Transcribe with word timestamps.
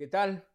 ¿Qué 0.00 0.06
tal? 0.06 0.48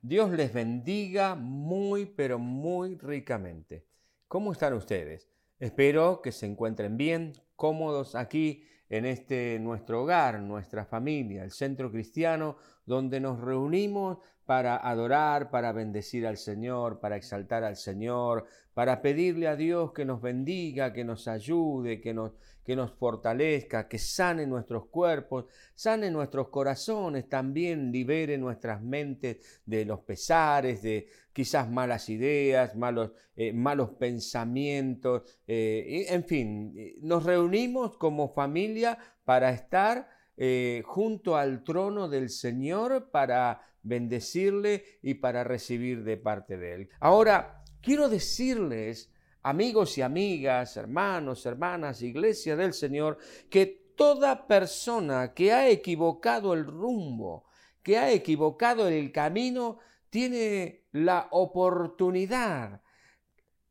Dios 0.00 0.30
les 0.30 0.52
bendiga 0.52 1.34
muy, 1.34 2.06
pero 2.06 2.38
muy 2.38 2.94
ricamente. 2.94 3.84
¿Cómo 4.28 4.52
están 4.52 4.74
ustedes? 4.74 5.28
Espero 5.58 6.22
que 6.22 6.30
se 6.30 6.46
encuentren 6.46 6.96
bien, 6.96 7.32
cómodos 7.56 8.14
aquí 8.14 8.62
en 8.88 9.04
este 9.04 9.58
nuestro 9.58 10.04
hogar, 10.04 10.38
nuestra 10.38 10.84
familia, 10.84 11.42
el 11.42 11.50
centro 11.50 11.90
cristiano, 11.90 12.58
donde 12.84 13.18
nos 13.18 13.40
reunimos 13.40 14.18
para 14.46 14.76
adorar, 14.76 15.50
para 15.50 15.72
bendecir 15.72 16.24
al 16.24 16.36
Señor, 16.36 17.00
para 17.00 17.16
exaltar 17.16 17.64
al 17.64 17.76
Señor, 17.76 18.46
para 18.74 19.02
pedirle 19.02 19.48
a 19.48 19.56
Dios 19.56 19.92
que 19.92 20.04
nos 20.04 20.22
bendiga, 20.22 20.92
que 20.92 21.04
nos 21.04 21.26
ayude, 21.26 22.00
que 22.00 22.14
nos, 22.14 22.32
que 22.64 22.76
nos 22.76 22.92
fortalezca, 22.92 23.88
que 23.88 23.98
sane 23.98 24.46
nuestros 24.46 24.86
cuerpos, 24.86 25.46
sane 25.74 26.12
nuestros 26.12 26.48
corazones, 26.48 27.28
también 27.28 27.90
libere 27.90 28.38
nuestras 28.38 28.80
mentes 28.80 29.60
de 29.66 29.84
los 29.84 30.00
pesares, 30.00 30.80
de 30.80 31.08
quizás 31.32 31.68
malas 31.68 32.08
ideas, 32.08 32.76
malos, 32.76 33.10
eh, 33.34 33.52
malos 33.52 33.90
pensamientos, 33.90 35.22
eh, 35.48 36.06
en 36.08 36.24
fin, 36.24 36.74
nos 37.02 37.24
reunimos 37.24 37.96
como 37.96 38.32
familia 38.32 38.96
para 39.24 39.50
estar 39.50 40.15
eh, 40.36 40.82
junto 40.84 41.36
al 41.36 41.64
trono 41.64 42.08
del 42.08 42.28
Señor 42.28 43.10
para 43.10 43.62
bendecirle 43.82 44.84
y 45.02 45.14
para 45.14 45.44
recibir 45.44 46.04
de 46.04 46.16
parte 46.16 46.58
de 46.58 46.74
Él. 46.74 46.88
Ahora, 47.00 47.62
quiero 47.80 48.08
decirles, 48.08 49.12
amigos 49.42 49.96
y 49.96 50.02
amigas, 50.02 50.76
hermanos, 50.76 51.46
hermanas, 51.46 52.02
iglesia 52.02 52.56
del 52.56 52.74
Señor, 52.74 53.18
que 53.48 53.92
toda 53.96 54.46
persona 54.46 55.32
que 55.32 55.52
ha 55.52 55.68
equivocado 55.68 56.52
el 56.52 56.66
rumbo, 56.66 57.46
que 57.82 57.96
ha 57.96 58.10
equivocado 58.10 58.88
el 58.88 59.12
camino, 59.12 59.78
tiene 60.10 60.86
la 60.92 61.28
oportunidad 61.30 62.82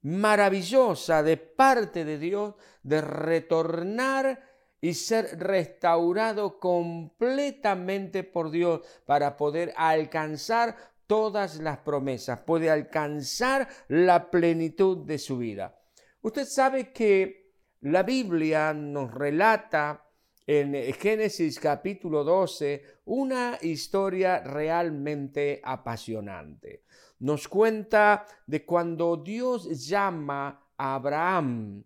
maravillosa 0.01 1.23
de 1.23 1.37
parte 1.37 2.05
de 2.05 2.19
Dios 2.19 2.55
de 2.83 3.01
retornar 3.01 4.54
y 4.85 4.93
ser 4.93 5.39
restaurado 5.39 6.59
completamente 6.59 8.23
por 8.23 8.51
Dios 8.51 8.81
para 9.07 9.35
poder 9.35 9.73
alcanzar 9.75 10.77
todas 11.07 11.57
las 11.57 11.79
promesas, 11.79 12.41
puede 12.41 12.69
alcanzar 12.69 13.67
la 13.87 14.29
plenitud 14.29 15.03
de 15.07 15.17
su 15.17 15.39
vida. 15.39 15.75
Usted 16.21 16.45
sabe 16.45 16.93
que 16.93 17.51
la 17.81 18.03
Biblia 18.03 18.75
nos 18.75 19.11
relata 19.11 20.05
en 20.45 20.75
Génesis 20.93 21.59
capítulo 21.59 22.23
12 22.23 22.99
una 23.05 23.57
historia 23.63 24.43
realmente 24.43 25.61
apasionante. 25.63 26.83
Nos 27.21 27.47
cuenta 27.47 28.27
de 28.45 28.63
cuando 28.63 29.17
Dios 29.17 29.87
llama 29.87 30.69
a 30.77 30.93
Abraham 30.93 31.83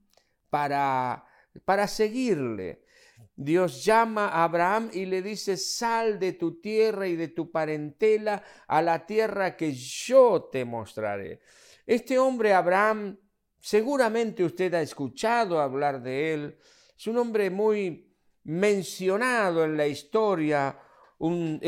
para, 0.50 1.26
para 1.64 1.88
seguirle. 1.88 2.89
Dios 3.42 3.86
llama 3.86 4.28
a 4.28 4.44
Abraham 4.44 4.90
y 4.92 5.06
le 5.06 5.22
dice, 5.22 5.56
sal 5.56 6.20
de 6.20 6.34
tu 6.34 6.60
tierra 6.60 7.08
y 7.08 7.16
de 7.16 7.30
tu 7.30 7.50
parentela 7.50 8.44
a 8.68 8.82
la 8.82 9.06
tierra 9.06 9.56
que 9.56 9.72
yo 9.72 10.50
te 10.52 10.66
mostraré. 10.66 11.40
Este 11.86 12.20
hombre 12.20 12.54
Abraham, 12.54 13.18
seguramente 13.58 14.44
usted 14.44 14.74
ha 14.74 14.82
escuchado 14.82 15.62
hablar 15.62 16.02
de 16.02 16.34
él, 16.34 16.58
es 16.98 17.08
un 17.08 17.18
hombre 17.18 17.50
muy 17.50 18.14
mencionado 18.44 19.64
en 19.64 19.78
la 19.78 19.88
historia, 19.88 20.78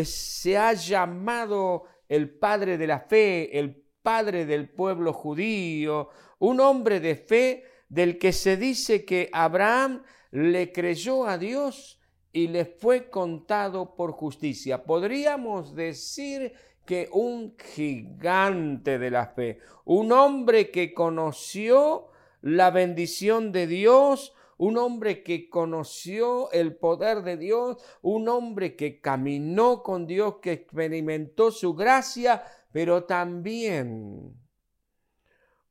se 0.04 0.58
ha 0.58 0.74
llamado 0.74 1.86
el 2.10 2.38
padre 2.38 2.78
de 2.78 2.88
la 2.88 3.00
fe, 3.00 3.58
el 3.58 3.82
padre 4.02 4.46
del 4.46 4.70
pueblo 4.70 5.14
judío, 5.14 6.10
un 6.40 6.60
hombre 6.60 7.00
de 7.00 7.16
fe 7.16 7.64
del 7.88 8.18
que 8.18 8.34
se 8.34 8.58
dice 8.58 9.06
que 9.06 9.30
Abraham 9.32 10.04
le 10.32 10.72
creyó 10.72 11.28
a 11.28 11.38
Dios 11.38 12.00
y 12.34 12.48
le 12.48 12.66
fue 12.66 13.10
contado 13.10 13.96
por 13.96 14.14
justicia. 14.14 14.84
Podríamos 14.84 15.76
decir 15.76 16.54
que 16.86 17.10
un 17.12 17.56
gigante 17.58 18.98
de 18.98 19.12
la 19.12 19.28
fe, 19.28 19.60
un 19.86 20.12
hombre 20.12 20.72
que 20.72 20.94
conoció 20.94 22.10
la 22.42 22.72
bendición 22.72 23.52
de 23.52 23.68
Dios, 23.68 24.34
un 24.58 24.78
hombre 24.78 25.24
que 25.24 25.50
conoció 25.50 26.52
el 26.52 26.76
poder 26.76 27.24
de 27.24 27.38
Dios, 27.38 27.78
un 28.02 28.28
hombre 28.30 28.76
que 28.76 29.02
caminó 29.02 29.84
con 29.84 30.08
Dios, 30.08 30.36
que 30.42 30.54
experimentó 30.54 31.52
su 31.52 31.74
gracia, 31.74 32.44
pero 32.72 33.04
también 33.04 34.34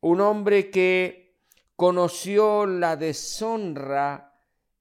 un 0.01 0.21
hombre 0.21 0.71
que 0.71 1.37
conoció 1.77 2.67
la 2.67 2.97
deshonra 2.97 4.30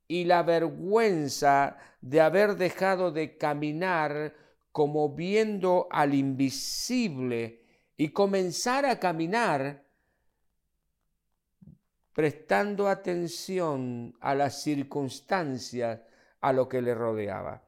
y 0.09 0.25
la 0.25 0.41
vergüenza 0.41 1.77
de 2.01 2.19
haber 2.19 2.55
dejado 2.55 3.11
de 3.11 3.37
caminar 3.37 4.33
como 4.71 5.13
viendo 5.13 5.87
al 5.91 6.15
invisible 6.15 7.61
y 7.95 8.09
comenzar 8.09 8.87
a 8.87 8.99
caminar 8.99 9.83
prestando 12.13 12.87
atención 12.87 14.15
a 14.19 14.33
las 14.33 14.63
circunstancias, 14.63 16.01
a 16.41 16.53
lo 16.53 16.67
que 16.67 16.81
le 16.81 16.95
rodeaba. 16.95 17.63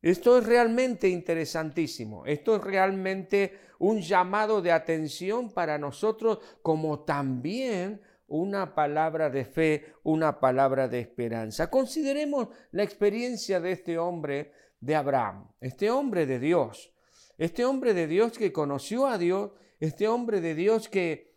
Esto 0.00 0.38
es 0.38 0.46
realmente 0.46 1.08
interesantísimo. 1.08 2.24
Esto 2.24 2.56
es 2.56 2.62
realmente 2.62 3.58
un 3.80 4.00
llamado 4.00 4.62
de 4.62 4.72
atención 4.72 5.50
para 5.50 5.76
nosotros 5.76 6.38
como 6.62 7.00
también 7.00 8.00
una 8.28 8.74
palabra 8.74 9.30
de 9.30 9.44
fe, 9.44 9.94
una 10.04 10.38
palabra 10.38 10.86
de 10.86 11.00
esperanza. 11.00 11.70
Consideremos 11.70 12.48
la 12.72 12.82
experiencia 12.82 13.60
de 13.60 13.72
este 13.72 13.98
hombre 13.98 14.52
de 14.80 14.94
Abraham, 14.94 15.48
este 15.60 15.90
hombre 15.90 16.26
de 16.26 16.38
Dios, 16.38 16.92
este 17.36 17.64
hombre 17.64 17.94
de 17.94 18.06
Dios 18.06 18.38
que 18.38 18.52
conoció 18.52 19.06
a 19.06 19.18
Dios, 19.18 19.50
este 19.80 20.08
hombre 20.08 20.40
de 20.40 20.54
Dios 20.54 20.88
que 20.88 21.28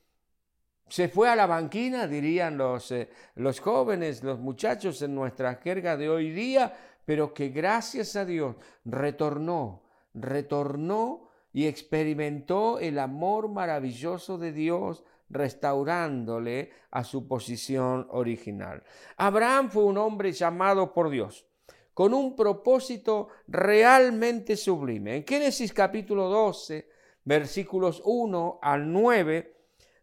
se 0.90 1.08
fue 1.08 1.30
a 1.30 1.36
la 1.38 1.46
banquina, 1.46 2.06
dirían 2.08 2.58
los, 2.58 2.92
eh, 2.92 3.10
los 3.36 3.62
jóvenes, 3.62 4.24
los 4.24 4.40
muchachos 4.40 5.02
en 5.02 5.16
nuestra 5.16 5.56
jerga 5.56 5.96
de 5.96 6.10
hoy 6.10 6.32
día, 6.32 6.76
pero 7.06 7.34
que 7.34 7.50
gracias 7.50 8.18
a 8.18 8.26
Dios 8.26 8.58
retornó, 8.84 9.84
retornó 10.14 11.30
y 11.54 11.68
experimentó 11.68 12.80
el 12.80 13.00
amor 13.00 13.48
maravilloso 13.48 14.38
de 14.38 14.52
Dios 14.52 15.06
restaurándole 15.32 16.72
a 16.92 17.04
su 17.04 17.28
posición 17.28 18.08
original. 18.10 18.84
Abraham 19.18 19.70
fue 19.70 19.84
un 19.86 19.98
hombre 19.98 20.32
llamado 20.32 20.94
por 20.94 21.10
Dios 21.10 21.48
con 21.94 22.14
un 22.14 22.36
propósito 22.36 23.28
realmente 23.48 24.56
sublime. 24.56 25.18
En 25.18 25.26
Génesis 25.26 25.74
capítulo 25.74 26.30
12, 26.30 26.88
versículos 27.26 28.02
1 28.06 28.60
al 28.62 28.92
9, 28.92 29.56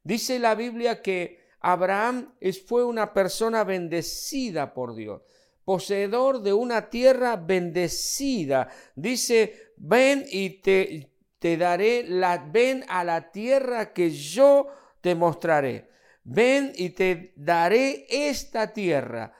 dice 0.03 0.39
la 0.39 0.55
Biblia 0.55 1.03
que 1.03 1.49
Abraham 1.61 2.35
fue 2.67 2.85
una 2.85 3.13
persona 3.13 3.65
bendecida 3.65 4.75
por 4.75 4.95
Dios, 4.95 5.23
poseedor 5.65 6.43
de 6.43 6.53
una 6.53 6.89
tierra 6.89 7.37
bendecida. 7.37 8.69
Dice, 8.95 9.73
ven 9.77 10.25
y 10.31 10.61
te, 10.61 11.11
te 11.39 11.57
daré 11.57 12.05
la, 12.05 12.39
ven 12.39 12.85
a 12.89 13.03
la 13.03 13.33
tierra 13.33 13.93
que 13.93 14.11
yo 14.11 14.69
te 15.01 15.15
mostraré. 15.15 15.89
Ven 16.25 16.73
y 16.75 16.91
te 16.91 17.33
daré 17.37 18.07
esta 18.09 18.73
tierra 18.73 19.33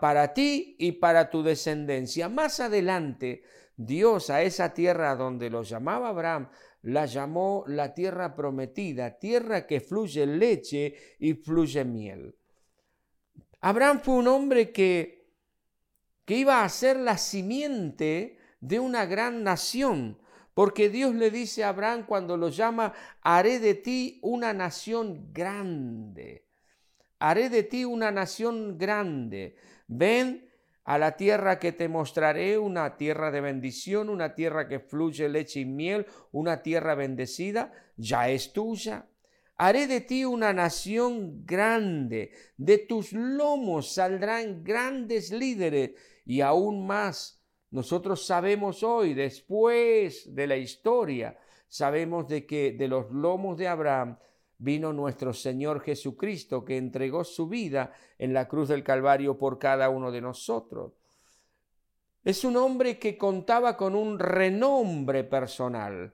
para 0.00 0.32
ti 0.32 0.76
y 0.78 0.92
para 0.92 1.30
tu 1.30 1.42
descendencia. 1.42 2.28
Más 2.28 2.60
adelante, 2.60 3.42
Dios 3.76 4.30
a 4.30 4.42
esa 4.42 4.74
tierra 4.74 5.16
donde 5.16 5.50
lo 5.50 5.62
llamaba 5.62 6.10
Abraham, 6.10 6.48
la 6.82 7.06
llamó 7.06 7.64
la 7.66 7.94
tierra 7.94 8.34
prometida, 8.34 9.18
tierra 9.18 9.66
que 9.66 9.80
fluye 9.80 10.26
leche 10.26 10.94
y 11.18 11.34
fluye 11.34 11.84
miel. 11.84 12.36
Abraham 13.60 14.00
fue 14.02 14.14
un 14.14 14.28
hombre 14.28 14.72
que, 14.72 15.28
que 16.24 16.36
iba 16.36 16.64
a 16.64 16.68
ser 16.68 16.96
la 16.96 17.16
simiente 17.16 18.36
de 18.60 18.80
una 18.80 19.06
gran 19.06 19.44
nación. 19.44 20.18
Porque 20.54 20.90
Dios 20.90 21.14
le 21.14 21.30
dice 21.30 21.64
a 21.64 21.70
Abraham 21.70 22.04
cuando 22.06 22.36
lo 22.36 22.48
llama, 22.48 22.92
haré 23.22 23.58
de 23.58 23.74
ti 23.74 24.18
una 24.22 24.52
nación 24.52 25.32
grande. 25.32 26.46
Haré 27.18 27.48
de 27.48 27.62
ti 27.62 27.84
una 27.84 28.10
nación 28.10 28.76
grande. 28.76 29.56
Ven 29.86 30.50
a 30.84 30.98
la 30.98 31.16
tierra 31.16 31.58
que 31.58 31.72
te 31.72 31.88
mostraré, 31.88 32.58
una 32.58 32.96
tierra 32.96 33.30
de 33.30 33.40
bendición, 33.40 34.08
una 34.08 34.34
tierra 34.34 34.68
que 34.68 34.80
fluye 34.80 35.28
leche 35.28 35.60
y 35.60 35.64
miel, 35.64 36.06
una 36.32 36.62
tierra 36.62 36.94
bendecida, 36.94 37.72
ya 37.96 38.28
es 38.28 38.52
tuya. 38.52 39.06
Haré 39.56 39.86
de 39.86 40.00
ti 40.00 40.24
una 40.24 40.52
nación 40.52 41.46
grande, 41.46 42.32
de 42.56 42.78
tus 42.78 43.12
lomos 43.12 43.94
saldrán 43.94 44.64
grandes 44.64 45.30
líderes 45.30 45.92
y 46.24 46.40
aún 46.40 46.86
más 46.86 47.41
nosotros 47.72 48.26
sabemos 48.26 48.82
hoy, 48.82 49.14
después 49.14 50.34
de 50.34 50.46
la 50.46 50.56
historia, 50.58 51.38
sabemos 51.68 52.28
de 52.28 52.44
que 52.44 52.72
de 52.72 52.86
los 52.86 53.10
lomos 53.10 53.56
de 53.56 53.66
Abraham 53.66 54.18
vino 54.58 54.92
nuestro 54.92 55.32
Señor 55.32 55.80
Jesucristo, 55.80 56.66
que 56.66 56.76
entregó 56.76 57.24
su 57.24 57.48
vida 57.48 57.92
en 58.18 58.34
la 58.34 58.46
cruz 58.46 58.68
del 58.68 58.84
Calvario 58.84 59.38
por 59.38 59.58
cada 59.58 59.88
uno 59.88 60.12
de 60.12 60.20
nosotros. 60.20 60.92
Es 62.22 62.44
un 62.44 62.58
hombre 62.58 62.98
que 62.98 63.16
contaba 63.16 63.74
con 63.74 63.96
un 63.96 64.18
renombre 64.18 65.24
personal. 65.24 66.12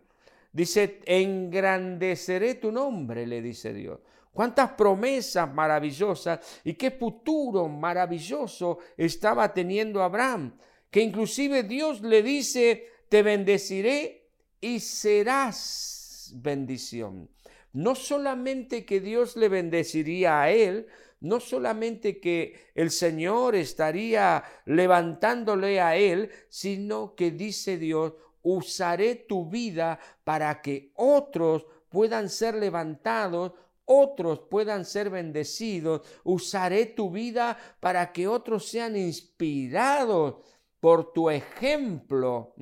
Dice, 0.52 1.00
engrandeceré 1.06 2.54
tu 2.54 2.70
nombre, 2.70 3.26
le 3.26 3.42
dice 3.42 3.74
Dios. 3.74 3.98
Cuántas 4.32 4.70
promesas 4.70 5.52
maravillosas 5.52 6.60
y 6.62 6.74
qué 6.74 6.92
futuro 6.92 7.68
maravilloso 7.68 8.78
estaba 8.96 9.52
teniendo 9.52 10.00
Abraham, 10.04 10.56
que 10.90 11.00
inclusive 11.02 11.62
Dios 11.62 12.00
le 12.00 12.22
dice, 12.22 12.86
te 13.08 13.22
bendeciré 13.22 14.28
y 14.60 14.80
serás 14.80 16.32
bendición. 16.36 17.30
No 17.72 17.94
solamente 17.94 18.84
que 18.84 19.00
Dios 19.00 19.36
le 19.36 19.48
bendeciría 19.48 20.42
a 20.42 20.50
él, 20.50 20.86
no 21.20 21.40
solamente 21.40 22.20
que 22.20 22.70
el 22.74 22.90
Señor 22.90 23.54
estaría 23.54 24.44
levantándole 24.64 25.80
a 25.80 25.96
él, 25.96 26.30
sino 26.48 27.14
que 27.14 27.30
dice 27.30 27.76
Dios, 27.76 28.14
usaré 28.42 29.14
tu 29.16 29.48
vida 29.48 29.98
para 30.24 30.62
que 30.62 30.92
otros 30.94 31.66
puedan 31.88 32.28
ser 32.28 32.54
levantados, 32.54 33.52
otros 33.84 34.40
puedan 34.50 34.84
ser 34.84 35.10
bendecidos. 35.10 36.02
Usaré 36.24 36.86
tu 36.86 37.10
vida 37.10 37.58
para 37.80 38.12
que 38.12 38.28
otros 38.28 38.68
sean 38.68 38.96
inspirados 38.96 40.36
por 40.80 41.12
tu 41.12 41.30
ejemplo 41.30 42.54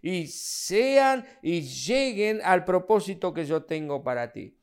y 0.00 0.26
sean 0.26 1.26
y 1.42 1.62
lleguen 1.62 2.40
al 2.44 2.64
propósito 2.64 3.34
que 3.34 3.44
yo 3.44 3.64
tengo 3.64 4.02
para 4.02 4.32
ti. 4.32 4.56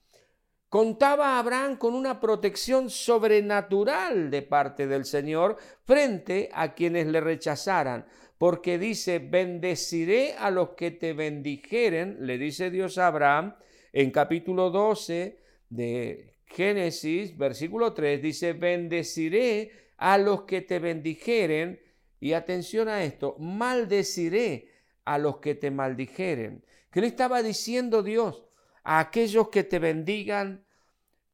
Contaba 0.70 1.38
Abraham 1.38 1.76
con 1.76 1.94
una 1.94 2.22
protección 2.22 2.90
sobrenatural 2.90 4.32
de 4.32 4.42
parte 4.42 4.88
del 4.88 5.04
Señor 5.04 5.58
frente 5.84 6.50
a 6.54 6.74
quienes 6.74 7.08
le 7.08 7.20
rechazaran, 7.20 8.06
porque 8.38 8.80
dice, 8.80 9.20
bendeciré 9.20 10.34
a 10.40 10.50
los 10.50 10.70
que 10.70 10.92
te 10.92 11.12
bendijeren, 11.12 12.26
le 12.26 12.38
dice 12.38 12.72
Dios 12.72 12.98
a 12.98 13.08
Abraham 13.08 13.56
en 13.92 14.12
capítulo 14.12 14.70
12 14.70 15.38
de 15.70 16.38
Génesis, 16.46 17.38
versículo 17.38 17.94
3, 17.94 18.22
dice, 18.22 18.54
bendeciré 18.54 19.72
a 19.98 20.18
los 20.18 20.44
que 20.44 20.62
te 20.62 20.80
bendijeren, 20.80 21.82
y 22.22 22.32
atención 22.32 22.88
a 22.88 23.04
esto, 23.04 23.36
maldeciré 23.38 24.70
a 25.04 25.18
los 25.18 25.40
que 25.40 25.56
te 25.56 25.72
maldijeren. 25.72 26.64
¿Qué 26.90 27.02
le 27.02 27.08
estaba 27.08 27.44
diciendo 27.44 28.04
Dios? 28.04 28.46
a 28.84 29.00
aquellos 29.00 29.50
que 29.50 29.64
te 29.64 29.80
bendigan, 29.80 30.66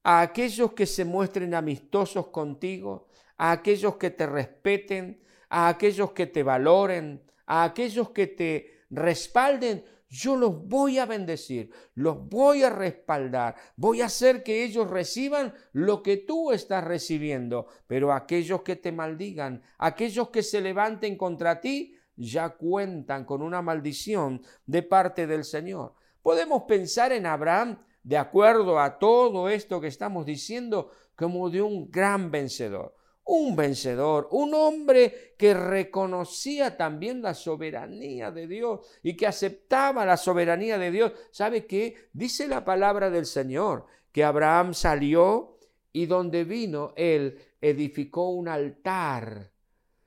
a 0.03 0.21
aquellos 0.21 0.73
que 0.73 0.85
se 0.85 1.05
muestren 1.05 1.53
amistosos 1.53 2.27
contigo, 2.27 3.07
a 3.37 3.51
aquellos 3.51 3.97
que 3.97 4.09
te 4.09 4.25
respeten, 4.25 5.21
a 5.49 5.69
aquellos 5.69 6.11
que 6.11 6.27
te 6.27 6.43
valoren, 6.43 7.23
a 7.45 7.63
aquellos 7.63 8.09
que 8.11 8.27
te 8.27 8.85
respalden, 8.89 9.83
yo 10.09 10.35
los 10.35 10.67
voy 10.67 10.99
a 10.99 11.05
bendecir, 11.05 11.69
los 11.95 12.29
voy 12.29 12.63
a 12.63 12.69
respaldar, 12.69 13.55
voy 13.75 14.01
a 14.01 14.05
hacer 14.05 14.43
que 14.43 14.63
ellos 14.63 14.89
reciban 14.89 15.53
lo 15.73 16.01
que 16.01 16.17
tú 16.17 16.51
estás 16.51 16.83
recibiendo, 16.83 17.67
pero 17.87 18.13
aquellos 18.13 18.61
que 18.61 18.75
te 18.75 18.91
maldigan, 18.91 19.61
aquellos 19.77 20.29
que 20.29 20.43
se 20.43 20.61
levanten 20.61 21.17
contra 21.17 21.59
ti, 21.59 21.95
ya 22.15 22.49
cuentan 22.49 23.25
con 23.25 23.41
una 23.41 23.61
maldición 23.61 24.41
de 24.65 24.81
parte 24.83 25.27
del 25.27 25.43
Señor. 25.43 25.93
Podemos 26.21 26.63
pensar 26.63 27.11
en 27.11 27.25
Abraham, 27.25 27.79
de 28.03 28.17
acuerdo 28.17 28.79
a 28.79 28.97
todo 28.97 29.49
esto 29.49 29.79
que 29.79 29.87
estamos 29.87 30.25
diciendo, 30.25 30.91
como 31.15 31.49
de 31.49 31.61
un 31.61 31.91
gran 31.91 32.31
vencedor. 32.31 32.96
Un 33.27 33.55
vencedor, 33.55 34.29
un 34.31 34.53
hombre 34.53 35.35
que 35.37 35.53
reconocía 35.53 36.77
también 36.77 37.21
la 37.21 37.33
soberanía 37.33 38.31
de 38.31 38.47
Dios 38.47 38.79
y 39.03 39.17
que 39.17 39.27
aceptaba 39.27 40.05
la 40.05 40.15
soberanía 40.15 40.77
de 40.77 40.91
Dios. 40.91 41.11
¿Sabe 41.31 41.65
qué? 41.65 42.09
Dice 42.13 42.47
la 42.47 42.63
palabra 42.63 43.09
del 43.09 43.25
Señor 43.25 43.85
que 44.11 44.23
Abraham 44.23 44.73
salió 44.73 45.57
y 45.91 46.05
donde 46.05 46.43
vino 46.43 46.93
él 46.95 47.39
edificó 47.59 48.29
un 48.29 48.47
altar, 48.47 49.51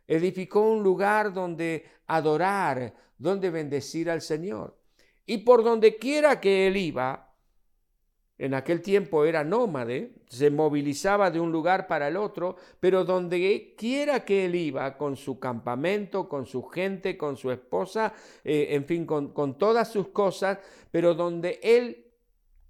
edificó 0.06 0.62
un 0.62 0.82
lugar 0.82 1.32
donde 1.32 1.84
adorar, 2.06 2.94
donde 3.18 3.50
bendecir 3.50 4.08
al 4.08 4.22
Señor. 4.22 4.78
Y 5.26 5.38
por 5.38 5.62
donde 5.62 5.96
quiera 5.96 6.40
que 6.40 6.66
él 6.66 6.76
iba, 6.76 7.29
en 8.40 8.54
aquel 8.54 8.80
tiempo 8.80 9.26
era 9.26 9.44
nómade, 9.44 10.12
se 10.26 10.48
movilizaba 10.48 11.30
de 11.30 11.38
un 11.38 11.52
lugar 11.52 11.86
para 11.86 12.08
el 12.08 12.16
otro, 12.16 12.56
pero 12.80 13.04
donde 13.04 13.74
quiera 13.76 14.24
que 14.24 14.46
él 14.46 14.54
iba, 14.54 14.96
con 14.96 15.14
su 15.14 15.38
campamento, 15.38 16.26
con 16.26 16.46
su 16.46 16.62
gente, 16.62 17.18
con 17.18 17.36
su 17.36 17.50
esposa, 17.50 18.14
eh, 18.42 18.68
en 18.70 18.86
fin, 18.86 19.04
con, 19.04 19.34
con 19.34 19.58
todas 19.58 19.92
sus 19.92 20.08
cosas, 20.08 20.58
pero 20.90 21.14
donde 21.14 21.60
él 21.62 22.06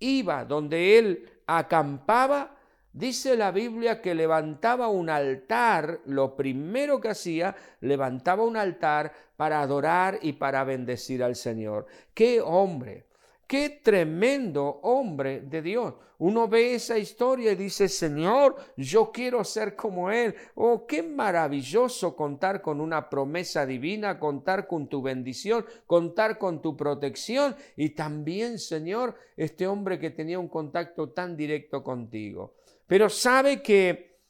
iba, 0.00 0.44
donde 0.44 0.98
él 0.98 1.28
acampaba, 1.46 2.56
Dice 2.92 3.36
la 3.36 3.52
Biblia 3.52 4.02
que 4.02 4.16
levantaba 4.16 4.88
un 4.88 5.10
altar, 5.10 6.00
lo 6.06 6.34
primero 6.34 7.00
que 7.00 7.10
hacía, 7.10 7.54
levantaba 7.82 8.42
un 8.42 8.56
altar 8.56 9.12
para 9.36 9.60
adorar 9.60 10.18
y 10.22 10.32
para 10.32 10.64
bendecir 10.64 11.22
al 11.22 11.36
Señor. 11.36 11.86
¡Qué 12.12 12.40
hombre! 12.40 13.09
¡Qué 13.50 13.80
tremendo 13.82 14.78
hombre 14.84 15.40
de 15.40 15.60
Dios! 15.60 15.94
Uno 16.18 16.46
ve 16.46 16.76
esa 16.76 16.96
historia 16.96 17.50
y 17.50 17.56
dice, 17.56 17.88
Señor, 17.88 18.54
yo 18.76 19.10
quiero 19.10 19.42
ser 19.42 19.74
como 19.74 20.08
Él. 20.08 20.36
Oh, 20.54 20.86
qué 20.86 21.02
maravilloso 21.02 22.14
contar 22.14 22.62
con 22.62 22.80
una 22.80 23.10
promesa 23.10 23.66
divina, 23.66 24.20
contar 24.20 24.68
con 24.68 24.86
tu 24.86 25.02
bendición, 25.02 25.66
contar 25.84 26.38
con 26.38 26.62
tu 26.62 26.76
protección 26.76 27.56
y 27.74 27.90
también, 27.90 28.56
Señor, 28.60 29.16
este 29.36 29.66
hombre 29.66 29.98
que 29.98 30.10
tenía 30.10 30.38
un 30.38 30.46
contacto 30.46 31.10
tan 31.10 31.36
directo 31.36 31.82
contigo. 31.82 32.54
Pero 32.86 33.08
sabe 33.08 33.62
que 33.62 34.20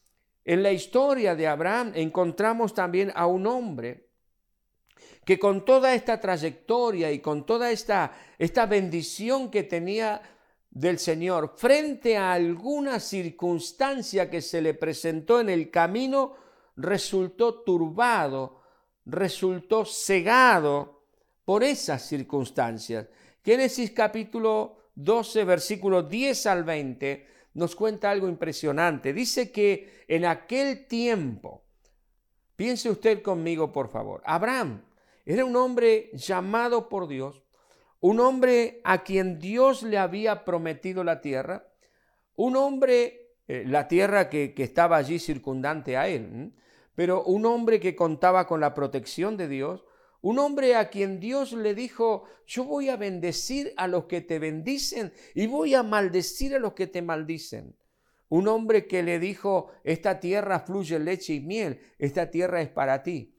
en 0.47 0.63
la 0.63 0.73
historia 0.73 1.35
de 1.35 1.47
Abraham 1.47 1.93
encontramos 1.95 2.73
también 2.73 3.13
a 3.15 3.27
un 3.27 3.47
hombre 3.47 4.09
que 5.25 5.39
con 5.39 5.65
toda 5.65 5.95
esta 5.95 6.21
trayectoria 6.21 7.13
y 7.13 7.21
con 7.21 7.45
toda 7.45 7.71
esta, 7.71 8.13
esta 8.39 8.67
bendición 8.67 9.51
que 9.51 9.63
tenía 9.63 10.23
del 10.71 10.99
Señor 10.99 11.55
frente 11.57 12.17
a 12.17 12.33
alguna 12.33 13.01
circunstancia 13.01 14.31
que 14.31 14.41
se 14.41 14.63
le 14.63 14.75
presentó 14.75 15.41
en 15.41 15.51
el 15.51 15.71
camino, 15.71 16.35
resultó 16.77 17.63
turbado, 17.63 18.61
resultó 19.05 19.85
cegado 19.85 21.03
por 21.45 21.65
esas 21.65 22.07
circunstancias. 22.07 23.09
Génesis 23.45 23.91
capítulo 23.91 24.77
12, 24.95 25.45
versículos 25.45 26.09
10 26.09 26.47
al 26.47 26.65
20 26.65 27.27
nos 27.55 27.75
cuenta 27.75 28.11
algo 28.11 28.29
impresionante. 28.29 29.13
Dice 29.13 29.51
que 29.51 30.05
en 30.07 30.25
aquel 30.25 30.87
tiempo, 30.87 31.65
piense 32.55 32.89
usted 32.89 33.23
conmigo 33.23 33.73
por 33.73 33.89
favor, 33.89 34.23
Abraham 34.25 34.83
era 35.33 35.45
un 35.45 35.55
hombre 35.55 36.11
llamado 36.15 36.89
por 36.89 37.07
Dios, 37.07 37.45
un 38.01 38.19
hombre 38.19 38.81
a 38.83 39.05
quien 39.05 39.39
Dios 39.39 39.85
le 39.85 39.97
había 39.97 40.45
prometido 40.45 41.05
la 41.05 41.21
tierra, 41.21 41.69
un 42.35 42.57
hombre, 42.57 43.37
eh, 43.47 43.63
la 43.65 43.87
tierra 43.87 44.29
que, 44.29 44.55
que, 44.55 44.65
estaba 44.65 44.97
allí 44.97 45.21
circundante 45.21 45.97
a 45.97 46.09
él, 46.09 46.53
pero 46.97 47.23
un 47.23 47.47
hombre 47.47 47.79
que 47.79 47.95
contaba 47.95 48.49
con 48.49 48.59
la 48.59 48.75
protección 48.75 49.37
de 49.37 49.47
Dios, 49.47 49.85
un 50.21 50.41
hombre 50.41 50.75
a 50.75 50.91
quien 50.91 51.21
Dios 51.21 51.53
le 51.53 51.77
dijo, 51.77 52.25
yo 52.45 52.65
voy 52.65 52.89
a 52.89 52.97
bendecir 52.97 53.73
a 53.77 53.87
los 53.87 54.07
que 54.07 54.23
te 54.23 54.41
bendicen 54.41 55.13
y 55.37 55.47
voy 55.47 55.75
a 55.75 55.85
maldecir 55.85 56.57
a 56.57 56.59
los 56.59 56.73
que 56.73 56.89
te 56.89 57.03
maldicen. 57.03 57.77
Un 58.29 58.49
hombre 58.49 58.89
que 58.89 59.05
le 59.05 59.21
dijo, 59.21 59.71
esta 59.85 60.19
tierra 60.19 60.59
fluye 60.59 60.99
leche 60.99 61.35
y 61.35 61.41
miel, 61.41 61.81
esta 62.01 62.33
tierra 62.33 62.61
es 62.63 62.69
para 62.69 63.05
ti. 63.05 63.37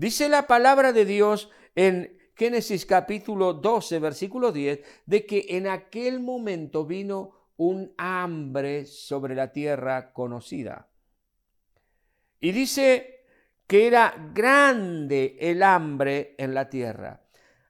Dice 0.00 0.30
la 0.30 0.46
palabra 0.46 0.94
de 0.94 1.04
Dios 1.04 1.50
en 1.74 2.18
Génesis 2.34 2.86
capítulo 2.86 3.52
12, 3.52 3.98
versículo 3.98 4.50
10, 4.50 4.80
de 5.04 5.26
que 5.26 5.44
en 5.50 5.66
aquel 5.66 6.20
momento 6.20 6.86
vino 6.86 7.50
un 7.58 7.92
hambre 7.98 8.86
sobre 8.86 9.34
la 9.34 9.52
tierra 9.52 10.14
conocida. 10.14 10.88
Y 12.40 12.52
dice 12.52 13.26
que 13.66 13.88
era 13.88 14.14
grande 14.32 15.36
el 15.38 15.62
hambre 15.62 16.34
en 16.38 16.54
la 16.54 16.70
tierra. 16.70 17.20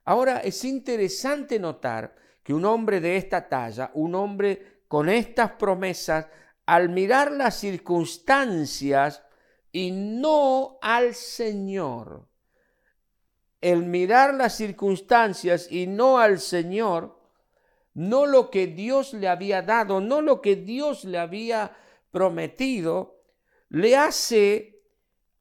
Ahora 0.05 0.37
es 0.37 0.63
interesante 0.63 1.59
notar 1.59 2.15
que 2.43 2.53
un 2.53 2.63
hombre 2.63 3.01
de 3.01 3.17
esta 3.17 3.49
talla, 3.49 3.91
un 3.93 4.15
hombre 4.15 4.83
con 4.87 5.09
estas 5.09 5.51
promesas, 5.51 6.27
al 6.65 6.87
mirar 6.87 7.29
las 7.33 7.59
circunstancias 7.59 9.21
y 9.71 9.91
no 9.91 10.77
al 10.81 11.15
Señor, 11.15 12.27
el 13.61 13.85
mirar 13.85 14.33
las 14.33 14.55
circunstancias 14.55 15.71
y 15.71 15.87
no 15.87 16.17
al 16.17 16.39
Señor, 16.39 17.19
no 17.93 18.25
lo 18.25 18.49
que 18.49 18.67
Dios 18.67 19.13
le 19.13 19.27
había 19.27 19.61
dado, 19.61 20.01
no 20.01 20.21
lo 20.21 20.41
que 20.41 20.55
Dios 20.55 21.03
le 21.05 21.17
había 21.17 21.75
prometido, 22.11 23.21
le 23.69 23.95
hace 23.95 24.81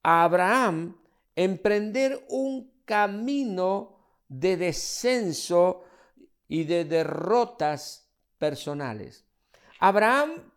a 0.02 0.24
Abraham 0.24 0.96
emprender 1.34 2.24
un 2.28 2.70
camino 2.84 3.96
de 4.28 4.56
descenso 4.56 5.84
y 6.48 6.64
de 6.64 6.84
derrotas 6.84 8.08
personales. 8.38 9.24
Abraham, 9.78 10.52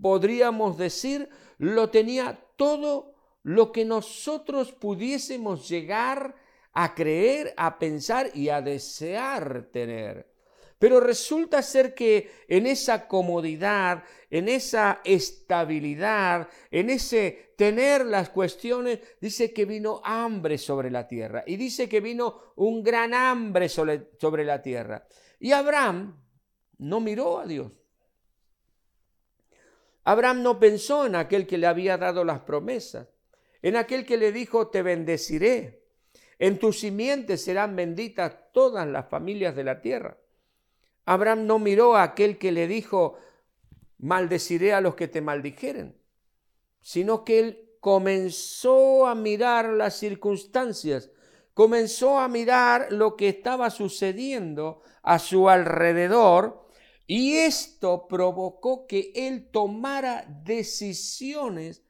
podríamos 0.00 0.76
decir, 0.76 1.28
lo 1.58 1.90
tenía 1.90 2.40
todo 2.56 3.13
lo 3.44 3.70
que 3.70 3.84
nosotros 3.84 4.72
pudiésemos 4.72 5.68
llegar 5.68 6.34
a 6.72 6.94
creer, 6.94 7.54
a 7.56 7.78
pensar 7.78 8.30
y 8.34 8.48
a 8.48 8.60
desear 8.60 9.68
tener. 9.72 10.34
Pero 10.78 11.00
resulta 11.00 11.62
ser 11.62 11.94
que 11.94 12.30
en 12.48 12.66
esa 12.66 13.06
comodidad, 13.06 14.02
en 14.28 14.48
esa 14.48 15.00
estabilidad, 15.04 16.48
en 16.70 16.90
ese 16.90 17.54
tener 17.56 18.04
las 18.04 18.28
cuestiones, 18.30 18.98
dice 19.20 19.52
que 19.52 19.64
vino 19.64 20.02
hambre 20.04 20.58
sobre 20.58 20.90
la 20.90 21.06
tierra. 21.06 21.44
Y 21.46 21.56
dice 21.56 21.88
que 21.88 22.00
vino 22.00 22.52
un 22.56 22.82
gran 22.82 23.14
hambre 23.14 23.68
sobre, 23.68 24.44
la 24.44 24.60
tierra. 24.60 25.06
Y 25.38 25.52
Abraham 25.52 26.20
no 26.78 27.00
miró 27.00 27.38
a 27.38 27.46
Dios. 27.46 27.72
Abraham 30.02 30.42
no 30.42 30.58
pensó 30.58 31.06
en 31.06 31.14
aquel 31.14 31.46
que 31.46 31.56
le 31.56 31.66
había 31.66 31.96
dado 31.96 32.24
las 32.24 32.40
promesas, 32.40 33.08
en 33.64 33.76
aquel 33.76 34.04
que 34.04 34.18
le 34.18 34.30
dijo, 34.30 34.68
te 34.68 34.82
bendeciré, 34.82 35.82
en 36.38 36.58
tu 36.58 36.74
simiente 36.74 37.38
serán 37.38 37.74
benditas 37.74 38.36
todas 38.52 38.86
las 38.86 39.08
familias 39.08 39.56
de 39.56 39.64
la 39.64 39.80
tierra. 39.80 40.18
Abraham 41.06 41.46
no 41.46 41.58
miró 41.58 41.96
a 41.96 42.02
aquel 42.02 42.36
que 42.36 42.52
le 42.52 42.68
dijo, 42.68 43.16
maldeciré 43.96 44.74
a 44.74 44.82
los 44.82 44.96
que 44.96 45.08
te 45.08 45.22
maldijeren, 45.22 45.96
sino 46.82 47.24
que 47.24 47.38
él 47.38 47.70
comenzó 47.80 49.06
a 49.06 49.14
mirar 49.14 49.70
las 49.70 49.96
circunstancias, 49.96 51.10
comenzó 51.54 52.18
a 52.18 52.28
mirar 52.28 52.88
lo 52.90 53.16
que 53.16 53.30
estaba 53.30 53.70
sucediendo 53.70 54.82
a 55.02 55.18
su 55.18 55.48
alrededor 55.48 56.68
y 57.06 57.36
esto 57.36 58.08
provocó 58.08 58.86
que 58.86 59.10
él 59.14 59.48
tomara 59.50 60.26
decisiones 60.44 61.82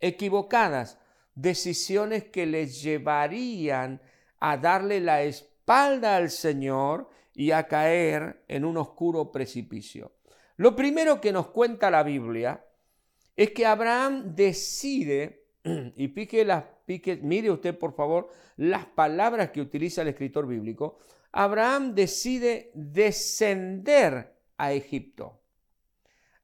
equivocadas, 0.00 0.98
decisiones 1.34 2.24
que 2.24 2.46
le 2.46 2.66
llevarían 2.66 4.00
a 4.40 4.56
darle 4.56 5.00
la 5.00 5.22
espalda 5.22 6.16
al 6.16 6.30
Señor 6.30 7.08
y 7.34 7.52
a 7.52 7.66
caer 7.66 8.44
en 8.48 8.64
un 8.64 8.76
oscuro 8.76 9.30
precipicio. 9.30 10.12
Lo 10.56 10.76
primero 10.76 11.20
que 11.20 11.32
nos 11.32 11.48
cuenta 11.48 11.90
la 11.90 12.02
Biblia 12.02 12.64
es 13.36 13.50
que 13.52 13.66
Abraham 13.66 14.34
decide, 14.34 15.46
y 15.96 16.08
pique 16.08 16.44
las, 16.44 16.64
pique, 16.84 17.16
mire 17.16 17.50
usted 17.50 17.78
por 17.78 17.94
favor 17.94 18.28
las 18.56 18.86
palabras 18.86 19.50
que 19.50 19.60
utiliza 19.60 20.02
el 20.02 20.08
escritor 20.08 20.46
bíblico, 20.46 20.98
Abraham 21.32 21.94
decide 21.94 22.70
descender 22.74 24.36
a 24.58 24.72
Egipto. 24.72 25.40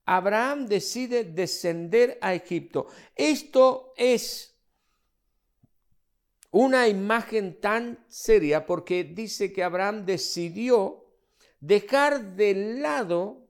Abraham 0.07 0.66
decide 0.66 1.25
descender 1.25 2.18
a 2.23 2.33
Egipto. 2.33 2.87
Esto 3.14 3.92
es 3.95 4.58
una 6.50 6.88
imagen 6.88 7.61
tan 7.61 8.05
seria 8.09 8.64
porque 8.64 9.05
dice 9.05 9.52
que 9.52 9.62
Abraham 9.62 10.07
decidió 10.07 11.05
dejar 11.61 12.37
de 12.37 12.55
lado, 12.81 13.49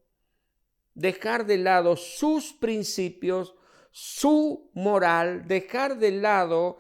dejar 0.94 1.46
de 1.46 1.58
lado 1.58 1.96
sus 1.96 2.52
principios, 2.52 3.54
su 3.90 4.70
moral, 4.74 5.46
dejar 5.46 5.98
de 5.98 6.12
lado 6.12 6.78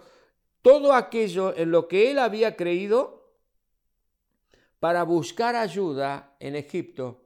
todo 0.62 0.92
aquello 0.92 1.56
en 1.56 1.70
lo 1.70 1.86
que 1.88 2.10
él 2.10 2.18
había 2.18 2.56
creído 2.56 3.34
para 4.80 5.02
buscar 5.04 5.56
ayuda 5.56 6.36
en 6.40 6.56
Egipto, 6.56 7.24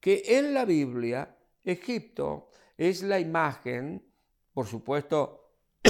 que 0.00 0.22
en 0.26 0.54
la 0.54 0.64
Biblia 0.64 1.36
Egipto 1.64 2.50
es 2.76 3.02
la 3.02 3.20
imagen, 3.20 4.02
por 4.52 4.66
supuesto, 4.66 5.39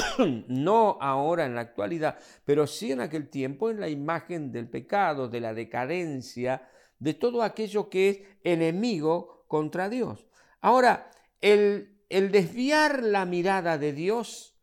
no 0.47 0.97
ahora 1.01 1.45
en 1.45 1.55
la 1.55 1.61
actualidad, 1.61 2.17
pero 2.45 2.67
sí 2.67 2.91
en 2.91 3.01
aquel 3.01 3.29
tiempo 3.29 3.69
en 3.69 3.79
la 3.79 3.89
imagen 3.89 4.51
del 4.51 4.69
pecado, 4.69 5.27
de 5.27 5.39
la 5.39 5.53
decadencia, 5.53 6.67
de 6.99 7.13
todo 7.13 7.41
aquello 7.41 7.89
que 7.89 8.09
es 8.09 8.19
enemigo 8.43 9.45
contra 9.47 9.89
Dios. 9.89 10.27
Ahora, 10.61 11.09
el, 11.41 11.97
desviar 12.09 13.03
la 13.03 13.25
mirada 13.25 13.77
de 13.77 13.91
Dios 13.91 14.55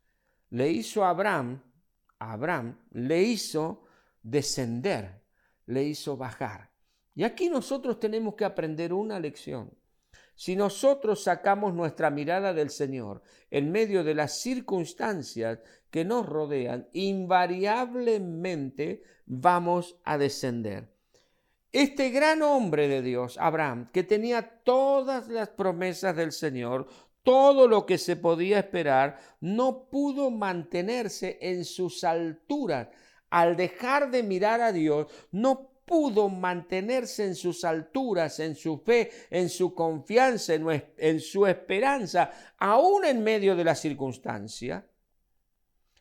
le 0.51 0.71
hizo 0.71 1.05
a 1.05 1.11
Abraham, 1.11 1.63
a 2.19 2.33
Abraham 2.33 2.79
le 2.93 3.23
hizo 3.23 3.85
descender, 4.23 5.25
le 5.67 5.83
hizo 5.83 6.17
bajar. 6.17 6.71
Y 7.15 7.25
aquí 7.25 7.49
nosotros 7.49 7.99
tenemos 7.99 8.37
que 8.37 8.45
aprender 8.45 8.93
una 8.93 9.19
lección. 9.19 9.77
Si 10.39 10.55
nosotros 10.55 11.25
sacamos 11.25 11.75
nuestra 11.75 12.11
mirada 12.11 12.55
del 12.55 12.71
Señor 12.71 13.23
en 13.51 13.73
medio 13.73 14.05
de 14.05 14.15
las 14.15 14.39
circunstancias 14.39 15.59
que 15.91 16.05
nos 16.05 16.27
rodean, 16.27 16.87
invariablemente 16.93 19.03
vamos 19.27 19.97
a 20.05 20.17
descender. 20.17 20.95
Este 21.73 22.11
gran 22.11 22.43
hombre 22.43 22.87
de 22.87 23.03
Dios, 23.03 23.37
Abraham, 23.41 23.91
que 23.93 24.05
tenía 24.05 24.61
todas 24.63 25.27
las 25.27 25.49
promesas 25.49 26.15
del 26.15 26.31
Señor, 26.31 26.87
todo 27.25 27.67
lo 27.67 27.85
que 27.85 27.99
se 27.99 28.15
podía 28.15 28.61
esperar, 28.61 29.19
no 29.41 29.89
pudo 29.91 30.31
mantenerse 30.31 31.39
en 31.41 31.65
sus 31.65 32.05
alturas. 32.05 32.87
Al 33.29 33.57
dejar 33.57 34.13
de 34.13 34.23
mirar 34.23 34.61
a 34.61 34.71
Dios, 34.71 35.09
no 35.33 35.68
pudo 35.89 36.29
mantenerse 36.29 37.25
en 37.25 37.35
sus 37.35 37.65
alturas, 37.65 38.39
en 38.39 38.55
su 38.55 38.79
fe, 38.79 39.11
en 39.31 39.49
su 39.49 39.75
confianza, 39.75 40.55
en, 40.55 41.21
su 41.21 41.47
esperanza, 41.47 42.31
aún 42.59 43.05
en 43.05 43.25
medio 43.25 43.57
de 43.57 43.65
la 43.65 43.75
circunstancia, 43.75 44.87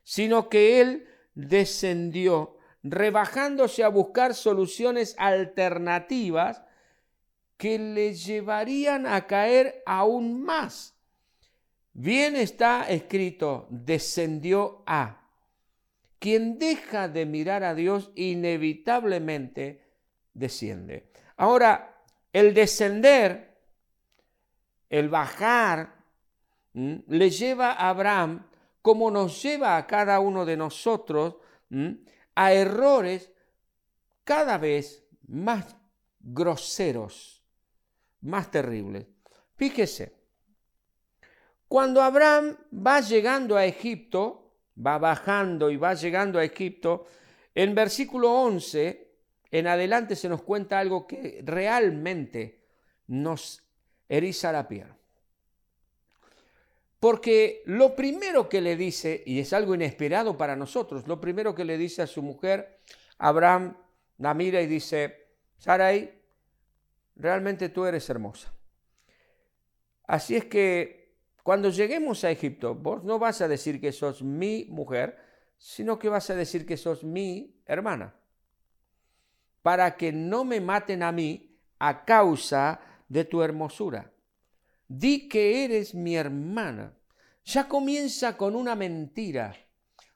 sino 0.04 0.50
que 0.50 0.82
él 0.82 1.08
descendió, 1.34 2.58
rebajándose 2.84 3.84
a 3.84 3.88
buscar 3.88 4.36
soluciones 4.36 5.16
alternativas 5.18 6.62
que 7.58 7.80
le 7.80 8.14
llevarían 8.14 9.08
a 9.08 9.26
caer 9.26 9.82
aún 9.86 10.44
más. 10.44 10.96
Bien 11.94 12.36
está 12.36 12.88
escrito, 12.88 13.66
descendió 13.72 14.84
a. 14.86 15.27
Quien 16.20 16.58
deja 16.58 17.08
de 17.08 17.26
mirar 17.26 17.64
a 17.64 17.76
Dios 17.76 18.12
inevitablemente 18.16 19.84
desciende. 20.34 21.12
Ahora, 21.36 22.04
el 22.34 22.54
descender, 22.54 23.58
el 24.90 25.10
bajar, 25.10 25.96
le 26.74 27.30
lleva 27.30 27.72
a 27.74 27.90
Abraham, 27.90 28.48
como 28.82 29.12
nos 29.12 29.42
lleva 29.42 29.78
a 29.78 29.88
cada 29.88 30.20
uno 30.20 30.46
de 30.46 30.58
nosotros, 30.58 31.38
a 32.36 32.54
errores 32.54 33.32
cada 34.24 34.58
vez 34.58 35.04
más 35.28 35.76
groseros, 36.20 37.44
más 38.22 38.52
terribles. 38.52 39.08
Fíjese, 39.56 40.16
cuando 41.68 42.02
Abraham 42.02 42.58
va 42.74 43.02
llegando 43.02 43.58
a 43.58 43.66
Egipto, 43.66 44.47
va 44.86 44.98
bajando 44.98 45.70
y 45.72 45.78
va 45.78 45.94
llegando 45.94 46.40
a 46.40 46.44
Egipto, 46.44 47.08
en 47.56 47.74
versículo 47.74 48.32
11 48.32 49.08
en 49.52 49.68
adelante 49.68 50.16
se 50.16 50.30
nos 50.30 50.44
cuenta 50.44 50.80
algo 50.80 51.08
que 51.08 51.42
realmente 51.44 52.62
nos 53.08 53.64
eriza 54.10 54.52
la 54.52 54.68
piel. 54.68 54.88
Porque 57.00 57.62
lo 57.66 57.96
primero 57.96 58.50
que 58.50 58.60
le 58.60 58.76
dice, 58.76 59.24
y 59.26 59.40
es 59.40 59.54
algo 59.54 59.76
inesperado 59.76 60.38
para 60.38 60.56
nosotros, 60.56 61.08
lo 61.08 61.22
primero 61.22 61.54
que 61.54 61.64
le 61.64 61.78
dice 61.78 62.02
a 62.02 62.08
su 62.08 62.22
mujer, 62.22 62.80
Abraham 63.20 63.78
la 64.18 64.34
mira 64.34 64.62
y 64.62 64.68
dice, 64.68 65.28
Sarai, 65.58 66.12
realmente 67.16 67.70
tú 67.70 67.86
eres 67.86 68.10
hermosa. 68.10 68.52
Así 70.04 70.36
es 70.36 70.46
que 70.46 71.07
cuando 71.48 71.70
lleguemos 71.70 72.26
a 72.26 72.30
Egipto, 72.30 72.76
vos 72.76 73.06
no 73.06 73.20
vas 73.20 73.40
a 73.40 73.48
decir 73.48 73.80
que 73.80 73.94
sos 73.94 74.22
mi 74.22 74.66
mujer, 74.70 75.18
sino 75.58 75.98
que 75.98 76.10
vas 76.10 76.30
a 76.30 76.36
decir 76.36 76.66
que 76.66 76.76
sos 76.76 77.06
mi 77.06 77.56
hermana, 77.66 78.14
para 79.62 79.96
que 79.96 80.12
no 80.12 80.44
me 80.44 80.60
maten 80.60 81.04
a 81.04 81.14
mí 81.14 81.58
a 81.80 82.04
causa 82.04 82.82
de 83.08 83.24
tu 83.24 83.42
hermosura. 83.42 84.12
Di 84.90 85.30
que 85.30 85.64
eres 85.64 85.96
mi 85.96 86.18
hermana. 86.18 86.92
Ya 87.46 87.70
comienza 87.70 88.36
con 88.36 88.54
una 88.54 88.76
mentira, 88.76 89.56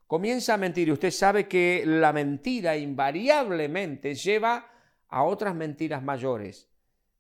comienza 0.08 0.56
a 0.56 0.58
mentir 0.58 0.90
y 0.90 0.92
usted 0.92 1.12
sabe 1.12 1.48
que 1.48 1.86
la 1.86 2.12
mentira 2.12 2.76
invariablemente 2.76 4.16
lleva 4.16 4.70
a 5.08 5.24
otras 5.24 5.56
mentiras 5.56 6.04
mayores 6.04 6.68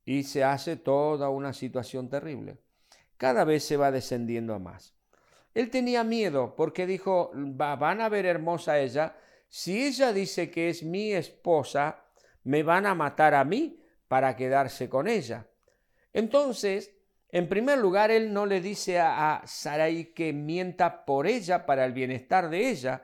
y 0.03 0.23
se 0.23 0.43
hace 0.43 0.75
toda 0.75 1.29
una 1.29 1.53
situación 1.53 2.09
terrible. 2.09 2.57
Cada 3.21 3.43
vez 3.43 3.63
se 3.63 3.77
va 3.77 3.91
descendiendo 3.91 4.55
a 4.55 4.57
más. 4.57 4.95
Él 5.53 5.69
tenía 5.69 6.03
miedo 6.03 6.55
porque 6.55 6.87
dijo, 6.87 7.29
van 7.35 8.01
a 8.01 8.09
ver 8.09 8.25
hermosa 8.25 8.79
ella, 8.79 9.15
si 9.47 9.85
ella 9.85 10.11
dice 10.11 10.49
que 10.49 10.69
es 10.69 10.81
mi 10.81 11.13
esposa, 11.13 12.03
me 12.45 12.63
van 12.63 12.87
a 12.87 12.95
matar 12.95 13.35
a 13.35 13.43
mí 13.43 13.79
para 14.07 14.35
quedarse 14.35 14.89
con 14.89 15.07
ella. 15.07 15.45
Entonces, 16.11 16.95
en 17.29 17.47
primer 17.47 17.77
lugar, 17.77 18.09
él 18.09 18.33
no 18.33 18.47
le 18.47 18.59
dice 18.59 18.99
a, 18.99 19.43
Sarai 19.45 20.15
que 20.15 20.33
mienta 20.33 21.05
por 21.05 21.27
ella 21.27 21.67
para 21.67 21.85
el 21.85 21.93
bienestar 21.93 22.49
de 22.49 22.69
ella, 22.71 23.03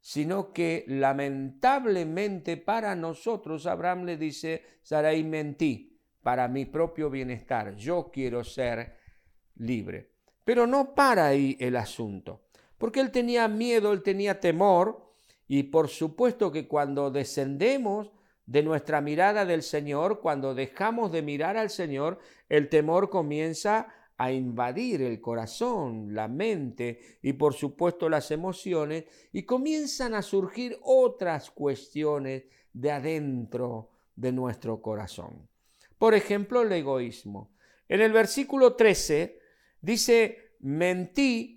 sino 0.00 0.52
que 0.52 0.84
lamentablemente 0.88 2.56
para 2.56 2.96
nosotros 2.96 3.66
Abraham 3.66 4.02
le 4.02 4.16
dice, 4.16 4.64
Sarai 4.82 5.22
mentí 5.22 5.96
para 6.24 6.48
mi 6.48 6.64
propio 6.64 7.08
bienestar, 7.08 7.76
yo 7.76 8.10
quiero 8.12 8.42
ser 8.42 9.03
libre. 9.56 10.10
Pero 10.44 10.66
no 10.66 10.94
para 10.94 11.26
ahí 11.26 11.56
el 11.60 11.76
asunto, 11.76 12.42
porque 12.78 13.00
él 13.00 13.10
tenía 13.10 13.48
miedo, 13.48 13.92
él 13.92 14.02
tenía 14.02 14.40
temor, 14.40 15.12
y 15.46 15.64
por 15.64 15.88
supuesto 15.88 16.52
que 16.52 16.68
cuando 16.68 17.10
descendemos 17.10 18.10
de 18.46 18.62
nuestra 18.62 19.00
mirada 19.00 19.44
del 19.44 19.62
Señor, 19.62 20.20
cuando 20.20 20.54
dejamos 20.54 21.12
de 21.12 21.22
mirar 21.22 21.56
al 21.56 21.70
Señor, 21.70 22.18
el 22.48 22.68
temor 22.68 23.10
comienza 23.10 23.88
a 24.16 24.30
invadir 24.32 25.02
el 25.02 25.20
corazón, 25.20 26.14
la 26.14 26.28
mente 26.28 27.18
y 27.22 27.32
por 27.32 27.54
supuesto 27.54 28.08
las 28.08 28.30
emociones 28.30 29.04
y 29.32 29.42
comienzan 29.42 30.14
a 30.14 30.22
surgir 30.22 30.78
otras 30.82 31.50
cuestiones 31.50 32.44
de 32.72 32.92
adentro 32.92 33.90
de 34.14 34.30
nuestro 34.30 34.80
corazón. 34.80 35.48
Por 35.98 36.14
ejemplo, 36.14 36.62
el 36.62 36.72
egoísmo. 36.72 37.50
En 37.88 38.00
el 38.00 38.12
versículo 38.12 38.74
13 38.74 39.40
dice, 39.84 40.56
mentí 40.60 41.54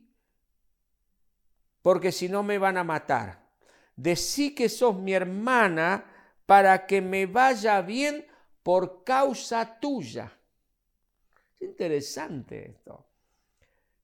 porque 1.82 2.12
si 2.12 2.28
no 2.28 2.44
me 2.44 2.58
van 2.58 2.78
a 2.78 2.84
matar. 2.84 3.48
Decí 3.96 4.54
que 4.54 4.68
sos 4.68 4.96
mi 4.98 5.14
hermana 5.14 6.06
para 6.46 6.86
que 6.86 7.02
me 7.02 7.26
vaya 7.26 7.82
bien 7.82 8.28
por 8.62 9.04
causa 9.04 9.80
tuya. 9.80 10.38
Es 11.60 11.68
interesante 11.68 12.72
esto. 12.72 13.06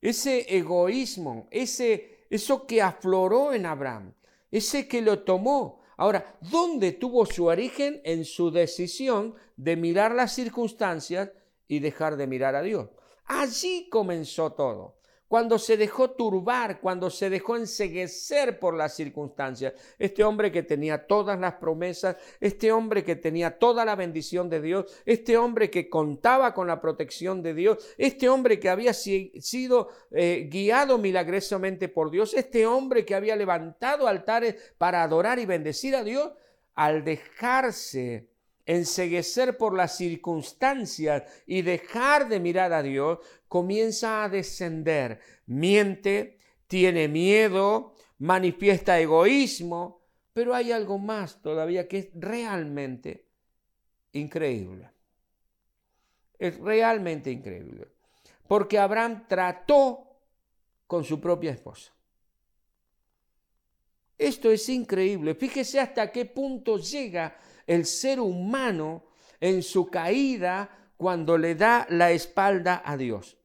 Ese 0.02 0.56
egoísmo, 0.56 1.48
ese, 1.52 2.26
eso 2.30 2.66
que 2.66 2.82
afloró 2.82 3.54
en 3.54 3.66
Abraham, 3.66 4.14
ese 4.50 4.88
que 4.88 5.02
lo 5.02 5.24
tomó. 5.24 5.82
Ahora, 5.98 6.38
¿dónde 6.40 6.94
tuvo 6.94 7.26
su 7.26 7.46
origen? 7.46 8.02
En 8.04 8.26
su 8.26 8.50
decisión 8.50 9.36
de 9.58 9.76
mirar 9.76 10.16
las 10.16 10.34
circunstancias 10.34 11.32
y 11.68 11.80
dejar 11.80 12.16
de 12.16 12.28
mirar 12.28 12.56
a 12.56 12.62
Dios. 12.62 12.90
Allí 13.26 13.90
comenzó 13.90 14.54
todo 14.54 14.96
cuando 15.34 15.58
se 15.58 15.78
dejó 15.78 16.12
turbar, 16.12 16.80
cuando 16.80 17.10
se 17.10 17.28
dejó 17.28 17.58
enseguecer 17.58 18.60
por 18.60 18.76
las 18.76 18.96
circunstancias. 18.96 19.74
Este 19.98 20.24
hombre 20.24 20.52
que 20.52 20.62
tenía 20.62 21.08
todas 21.08 21.40
las 21.40 21.56
promesas, 21.56 22.18
este 22.40 22.72
hombre 22.72 23.04
que 23.04 23.16
tenía 23.16 23.58
toda 23.58 23.84
la 23.84 23.96
bendición 23.96 24.48
de 24.48 24.62
Dios, 24.62 24.86
este 25.08 25.36
hombre 25.36 25.72
que 25.72 25.90
contaba 25.90 26.54
con 26.54 26.68
la 26.68 26.80
protección 26.80 27.42
de 27.42 27.56
Dios, 27.56 27.96
este 27.98 28.30
hombre 28.30 28.60
que 28.60 28.70
había 28.70 28.94
sido 28.94 29.90
eh, 30.12 30.48
guiado 30.52 31.00
milagrosamente 31.00 31.90
por 31.90 32.12
Dios, 32.12 32.36
este 32.36 32.68
hombre 32.68 33.04
que 33.04 33.16
había 33.16 33.36
levantado 33.36 34.08
altares 34.08 34.76
para 34.78 35.02
adorar 35.02 35.40
y 35.40 35.48
bendecir 35.48 35.96
a 35.96 36.04
Dios, 36.04 36.32
al 36.76 37.04
dejarse 37.04 38.30
enseguecer 38.66 39.58
por 39.58 39.76
las 39.76 39.98
circunstancias 39.98 41.24
y 41.46 41.62
dejar 41.62 42.30
de 42.30 42.40
mirar 42.40 42.74
a 42.74 42.82
Dios, 42.82 43.20
comienza 43.48 44.24
a 44.24 44.30
descender, 44.30 45.20
miente, 45.46 46.38
tiene 46.68 47.08
miedo, 47.08 47.96
manifiesta 48.20 49.00
egoísmo, 49.00 50.02
pero 50.34 50.56
hay 50.56 50.72
algo 50.72 50.98
más 50.98 51.42
todavía 51.42 51.88
que 51.88 52.00
es 52.00 52.10
realmente 52.14 53.28
increíble. 54.14 54.90
Es 56.40 56.58
realmente 56.58 57.32
increíble. 57.32 57.88
Porque 58.48 58.80
Abraham 58.80 59.26
trató 59.28 60.20
con 60.88 61.04
su 61.04 61.20
propia 61.20 61.52
esposa. 61.52 61.94
Esto 64.18 64.52
es 64.52 64.68
increíble. 64.70 65.36
Fíjese 65.36 65.80
hasta 65.80 66.12
qué 66.12 66.26
punto 66.26 66.78
llega 66.78 67.36
el 67.68 67.86
ser 67.86 68.20
humano 68.20 69.04
en 69.40 69.64
su 69.64 69.88
caída 69.90 70.70
cuando 70.98 71.38
le 71.38 71.56
da 71.56 71.86
la 71.90 72.12
espalda 72.12 72.82
a 72.86 72.96
Dios. 72.98 73.38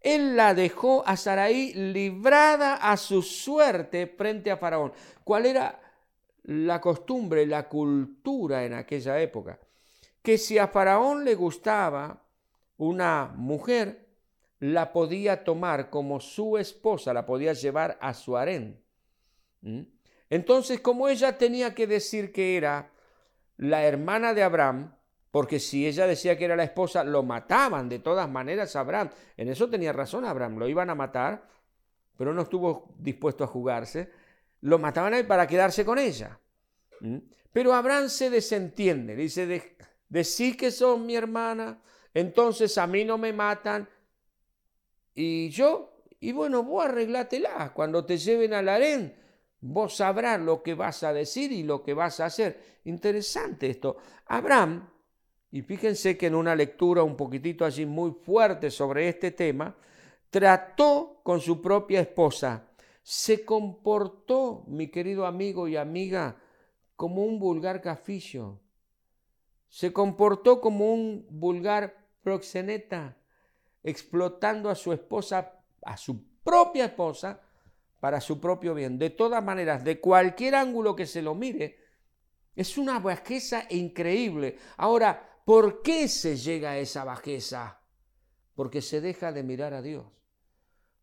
Él 0.00 0.36
la 0.36 0.54
dejó 0.54 1.06
a 1.06 1.16
Saraí 1.16 1.74
librada 1.74 2.76
a 2.76 2.96
su 2.96 3.22
suerte 3.22 4.06
frente 4.06 4.50
a 4.50 4.56
Faraón. 4.56 4.92
¿Cuál 5.24 5.46
era 5.46 5.80
la 6.44 6.80
costumbre, 6.80 7.44
la 7.46 7.68
cultura 7.68 8.64
en 8.64 8.74
aquella 8.74 9.20
época? 9.20 9.58
Que 10.22 10.38
si 10.38 10.56
a 10.56 10.68
Faraón 10.68 11.24
le 11.24 11.34
gustaba 11.34 12.22
una 12.76 13.32
mujer, 13.36 14.06
la 14.60 14.92
podía 14.92 15.44
tomar 15.44 15.90
como 15.90 16.20
su 16.20 16.58
esposa, 16.58 17.12
la 17.12 17.26
podía 17.26 17.52
llevar 17.52 17.98
a 18.00 18.14
su 18.14 18.36
harén. 18.36 18.82
¿Mm? 19.60 19.82
Entonces, 20.30 20.80
como 20.80 21.08
ella 21.08 21.38
tenía 21.38 21.74
que 21.74 21.86
decir 21.86 22.32
que 22.32 22.56
era 22.56 22.90
la 23.58 23.84
hermana 23.84 24.34
de 24.34 24.42
Abraham, 24.42 24.94
porque 25.30 25.60
si 25.60 25.86
ella 25.86 26.06
decía 26.06 26.38
que 26.38 26.46
era 26.46 26.56
la 26.56 26.64
esposa, 26.64 27.04
lo 27.04 27.22
mataban 27.22 27.88
de 27.88 27.98
todas 27.98 28.28
maneras 28.28 28.74
a 28.74 28.80
Abraham. 28.80 29.10
En 29.36 29.48
eso 29.48 29.68
tenía 29.68 29.92
razón 29.92 30.24
Abraham, 30.24 30.56
lo 30.56 30.68
iban 30.68 30.88
a 30.88 30.94
matar, 30.94 31.46
pero 32.16 32.32
no 32.32 32.42
estuvo 32.42 32.94
dispuesto 32.98 33.44
a 33.44 33.48
jugarse. 33.48 34.10
Lo 34.62 34.78
mataban 34.78 35.14
a 35.14 35.18
él 35.18 35.26
para 35.26 35.46
quedarse 35.46 35.84
con 35.84 35.98
ella. 35.98 36.40
¿Mm? 37.00 37.18
Pero 37.52 37.74
Abraham 37.74 38.08
se 38.08 38.30
desentiende, 38.30 39.14
dice, 39.14 39.46
de, 39.46 39.76
de 40.08 40.56
que 40.56 40.70
son 40.70 41.06
mi 41.06 41.16
hermana, 41.16 41.82
entonces 42.14 42.78
a 42.78 42.86
mí 42.86 43.04
no 43.04 43.18
me 43.18 43.32
matan. 43.32 43.88
Y 45.14 45.50
yo, 45.50 46.02
y 46.20 46.32
bueno, 46.32 46.62
vos 46.62 46.84
arreglátela 46.84 47.72
cuando 47.74 48.04
te 48.04 48.18
lleven 48.18 48.54
al 48.54 48.68
harén 48.68 49.27
Vos 49.60 49.96
sabrás 49.96 50.40
lo 50.40 50.62
que 50.62 50.74
vas 50.74 51.02
a 51.02 51.12
decir 51.12 51.50
y 51.52 51.62
lo 51.62 51.82
que 51.82 51.94
vas 51.94 52.20
a 52.20 52.26
hacer. 52.26 52.80
Interesante 52.84 53.70
esto. 53.70 53.96
Abraham, 54.26 54.88
y 55.50 55.62
fíjense 55.62 56.16
que 56.16 56.26
en 56.26 56.34
una 56.34 56.54
lectura 56.54 57.02
un 57.02 57.16
poquitito 57.16 57.64
allí 57.64 57.84
muy 57.84 58.12
fuerte 58.12 58.70
sobre 58.70 59.08
este 59.08 59.32
tema, 59.32 59.74
trató 60.30 61.20
con 61.22 61.40
su 61.40 61.60
propia 61.60 62.00
esposa. 62.00 62.68
Se 63.02 63.44
comportó, 63.44 64.64
mi 64.66 64.88
querido 64.88 65.26
amigo 65.26 65.66
y 65.66 65.76
amiga, 65.76 66.36
como 66.94 67.24
un 67.24 67.38
vulgar 67.38 67.80
cafillo. 67.80 68.60
Se 69.68 69.92
comportó 69.92 70.60
como 70.60 70.92
un 70.92 71.26
vulgar 71.30 71.96
proxeneta, 72.22 73.16
explotando 73.82 74.68
a 74.70 74.74
su 74.74 74.92
esposa, 74.92 75.62
a 75.82 75.96
su 75.96 76.22
propia 76.42 76.86
esposa, 76.86 77.40
para 78.00 78.20
su 78.20 78.40
propio 78.40 78.74
bien. 78.74 78.98
De 78.98 79.10
todas 79.10 79.42
maneras, 79.42 79.84
de 79.84 80.00
cualquier 80.00 80.54
ángulo 80.54 80.94
que 80.94 81.06
se 81.06 81.22
lo 81.22 81.34
mire, 81.34 81.78
es 82.54 82.78
una 82.78 82.98
bajeza 82.98 83.64
increíble. 83.70 84.58
Ahora, 84.76 85.40
¿por 85.44 85.82
qué 85.82 86.08
se 86.08 86.36
llega 86.36 86.72
a 86.72 86.78
esa 86.78 87.04
bajeza? 87.04 87.80
Porque 88.54 88.82
se 88.82 89.00
deja 89.00 89.32
de 89.32 89.42
mirar 89.42 89.74
a 89.74 89.82
Dios. 89.82 90.06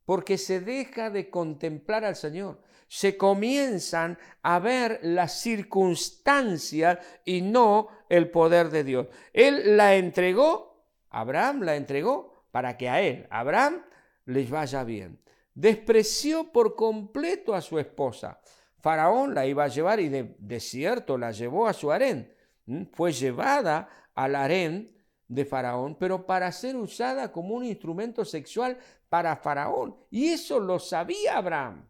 Porque 0.05 0.37
se 0.37 0.59
deja 0.59 1.09
de 1.09 1.29
contemplar 1.29 2.05
al 2.05 2.15
Señor. 2.15 2.61
Se 2.87 3.17
comienzan 3.17 4.19
a 4.43 4.59
ver 4.59 4.99
las 5.01 5.39
circunstancias 5.39 6.99
y 7.25 7.41
no 7.41 7.87
el 8.09 8.29
poder 8.29 8.69
de 8.69 8.83
Dios. 8.83 9.07
Él 9.33 9.75
la 9.77 9.95
entregó, 9.95 10.85
Abraham 11.09 11.63
la 11.63 11.75
entregó 11.75 12.45
para 12.51 12.77
que 12.77 12.87
a 12.87 13.01
él, 13.01 13.25
Abraham, 13.31 13.83
les 14.25 14.49
vaya 14.49 14.83
bien 14.83 15.24
despreció 15.55 16.51
por 16.51 16.75
completo 16.75 17.55
a 17.55 17.61
su 17.61 17.79
esposa. 17.79 18.39
Faraón 18.77 19.33
la 19.33 19.47
iba 19.47 19.63
a 19.63 19.69
llevar 19.69 19.99
y 19.99 20.09
de, 20.09 20.59
cierto 20.59 21.17
la 21.17 21.31
llevó 21.31 21.65
a 21.67 21.73
su 21.73 21.91
harén. 21.91 22.31
Fue 22.91 23.11
llevada 23.11 23.89
al 24.13 24.35
harén 24.35 24.95
de 25.27 25.45
Faraón, 25.45 25.97
pero 25.97 26.27
para 26.27 26.51
ser 26.51 26.75
usada 26.75 27.31
como 27.31 27.55
un 27.55 27.65
instrumento 27.65 28.23
sexual 28.25 28.77
para 29.09 29.35
Faraón. 29.37 29.97
Y 30.11 30.27
eso 30.27 30.59
lo 30.59 30.77
sabía 30.77 31.37
Abraham. 31.37 31.89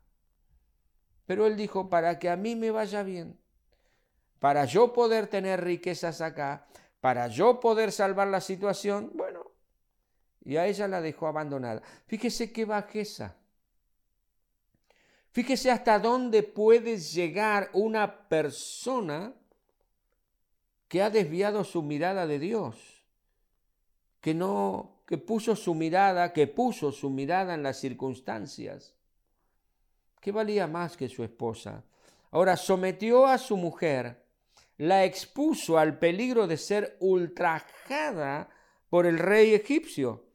Pero 1.25 1.47
él 1.47 1.58
dijo, 1.58 1.89
para 1.89 2.19
que 2.19 2.30
a 2.30 2.38
mí 2.38 2.56
me 2.56 2.71
vaya 2.71 3.04
bien, 3.04 3.39
para 4.39 4.65
yo 4.65 4.93
poder 4.93 5.28
tener 5.28 5.63
riquezas 5.63 6.21
acá, 6.21 6.67
para 7.01 7.28
yo 7.28 7.60
poder 7.60 7.91
salvar 7.91 8.28
la 8.28 8.41
situación, 8.41 9.12
bueno, 9.15 9.51
y 10.43 10.58
a 10.58 10.67
ella 10.67 10.88
la 10.88 11.01
dejó 11.01 11.28
abandonada. 11.28 11.82
Fíjese 12.06 12.54
qué 12.54 12.65
bajeza. 12.65 13.36
Fíjese 15.36 15.69
hasta 15.69 16.00
dónde 16.00 16.43
puede 16.43 16.98
llegar 16.98 17.69
una 17.74 18.30
persona 18.30 19.34
que 20.88 21.02
ha 21.02 21.10
desviado 21.10 21.65
su 21.65 21.82
mirada 21.82 22.26
de 22.26 22.39
Dios, 22.39 23.04
que 24.21 24.34
no, 24.34 25.02
que 25.06 25.17
puso 25.17 25.58
su 25.58 25.76
mirada, 25.76 26.32
que 26.32 26.48
puso 26.48 26.93
su 26.93 27.10
mirada 27.10 27.54
en 27.54 27.63
las 27.63 27.82
circunstancias. 27.82 28.95
¿Qué 30.21 30.32
valía 30.32 30.67
más 30.67 30.95
que 30.95 31.10
su 31.10 31.21
esposa? 31.21 31.84
Ahora 32.32 32.56
sometió 32.56 33.26
a 33.26 33.38
su 33.38 33.58
mujer, 33.58 34.24
la 34.78 35.04
expuso 35.04 35.78
al 35.78 36.00
peligro 36.00 36.48
de 36.48 36.56
ser 36.56 36.95
ultrajada 37.02 38.48
por 38.89 39.06
el 39.06 39.19
rey 39.19 39.54
egipcio, 39.54 40.28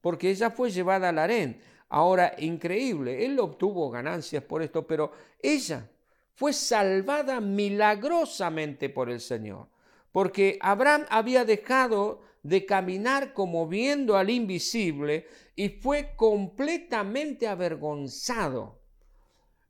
porque 0.00 0.30
ella 0.30 0.48
fue 0.52 0.70
llevada 0.70 1.08
al 1.08 1.18
harén. 1.18 1.60
Ahora, 1.90 2.34
increíble, 2.38 3.26
él 3.26 3.38
obtuvo 3.40 3.90
ganancias 3.90 4.44
por 4.44 4.62
esto, 4.62 4.86
pero 4.86 5.10
ella 5.42 5.90
fue 6.34 6.52
salvada 6.52 7.40
milagrosamente 7.40 8.88
por 8.88 9.10
el 9.10 9.20
Señor, 9.20 9.66
porque 10.12 10.56
Abraham 10.62 11.04
había 11.10 11.44
dejado 11.44 12.22
de 12.44 12.64
caminar 12.64 13.34
como 13.34 13.66
viendo 13.66 14.16
al 14.16 14.30
invisible 14.30 15.26
y 15.56 15.68
fue 15.68 16.14
completamente 16.16 17.48
avergonzado. 17.48 18.78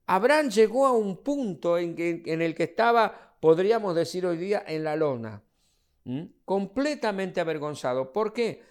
Abraham 0.06 0.50
llegó 0.50 0.86
a 0.86 0.92
un 0.92 1.22
punto 1.22 1.78
en, 1.78 1.94
en 1.98 2.42
el 2.42 2.54
que 2.54 2.64
estaba, 2.64 3.34
podríamos 3.40 3.94
decir 3.94 4.26
hoy 4.26 4.36
día, 4.36 4.62
en 4.66 4.84
la 4.84 4.94
lona, 4.94 5.42
completamente 6.44 7.40
avergonzado. 7.40 8.12
¿Por 8.12 8.34
qué? 8.34 8.62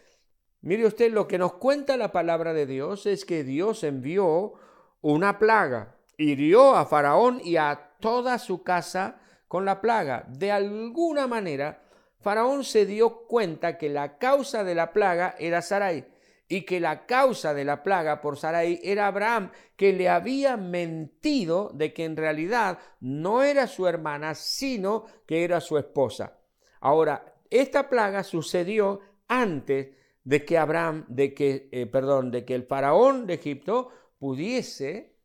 Mire 0.62 0.86
usted, 0.86 1.12
lo 1.12 1.28
que 1.28 1.38
nos 1.38 1.54
cuenta 1.54 1.96
la 1.96 2.12
palabra 2.12 2.54
de 2.54 2.66
Dios 2.66 3.06
es 3.06 3.24
que 3.24 3.44
Dios 3.44 3.84
envió 3.84 4.54
una 5.02 5.40
plaga, 5.40 5.96
hirió 6.18 6.76
a 6.76 6.86
Faraón 6.86 7.40
y 7.44 7.56
a 7.56 7.96
toda 8.00 8.38
su 8.40 8.64
casa 8.64 9.22
con 9.48 9.64
la 9.64 9.80
plaga. 9.80 10.26
De 10.28 10.52
alguna 10.52 11.28
manera, 11.28 11.84
Faraón 12.20 12.66
se 12.66 12.86
dio 12.86 13.26
cuenta 13.28 13.78
que 13.78 13.88
la 13.88 14.18
causa 14.18 14.66
de 14.66 14.76
la 14.76 14.92
plaga 14.92 15.36
era 15.40 15.62
Sarai 15.62 16.06
y 16.50 16.66
que 16.66 16.82
la 16.82 17.06
causa 17.06 17.54
de 17.54 17.64
la 17.64 17.84
plaga 17.84 18.20
por 18.20 18.36
Sarai 18.38 18.82
era 18.84 19.08
Abraham, 19.08 19.52
que 19.78 19.94
le 19.94 20.10
había 20.10 20.58
mentido 20.58 21.72
de 21.74 21.94
que 21.94 22.04
en 22.04 22.18
realidad 22.18 22.80
no 23.00 23.44
era 23.44 23.68
su 23.68 23.88
hermana, 23.88 24.36
sino 24.36 25.06
que 25.26 25.46
era 25.46 25.62
su 25.62 25.78
esposa. 25.78 26.40
Ahora, 26.82 27.36
esta 27.50 27.88
plaga 27.88 28.24
sucedió 28.24 29.00
antes 29.28 29.90
de 30.30 30.46
que 30.46 30.60
Abraham, 30.60 31.06
de 31.08 31.34
que, 31.34 31.70
eh, 31.72 31.88
perdón, 31.88 32.30
de 32.30 32.46
que 32.46 32.54
el 32.54 32.62
faraón 32.62 33.26
de 33.26 33.34
Egipto 33.34 33.90
pudiese 34.20 35.18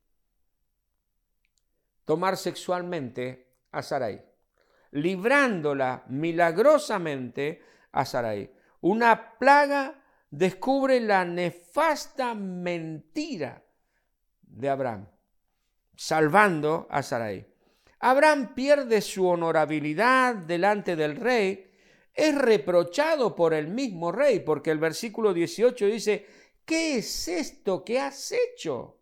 tomar 2.06 2.38
sexualmente 2.38 3.52
a 3.70 3.82
Sarai, 3.82 4.24
librándola 4.92 6.04
milagrosamente 6.08 7.60
a 7.92 8.06
Sarai. 8.06 8.50
Una 8.80 9.36
plaga 9.38 10.02
descubre 10.30 10.98
la 11.00 11.26
nefasta 11.26 12.34
mentira 12.34 13.62
de 14.40 14.70
Abraham, 14.70 15.06
salvando 15.94 16.86
a 16.88 17.02
Sarai. 17.02 17.46
Abraham 17.98 18.54
pierde 18.54 19.02
su 19.02 19.28
honorabilidad 19.28 20.34
delante 20.34 20.96
del 20.96 21.16
rey, 21.16 21.73
es 22.14 22.34
reprochado 22.36 23.34
por 23.34 23.52
el 23.52 23.68
mismo 23.68 24.12
rey, 24.12 24.40
porque 24.40 24.70
el 24.70 24.78
versículo 24.78 25.34
18 25.34 25.86
dice, 25.86 26.26
¿qué 26.64 26.98
es 26.98 27.28
esto 27.28 27.84
que 27.84 27.98
has 27.98 28.32
hecho? 28.32 28.98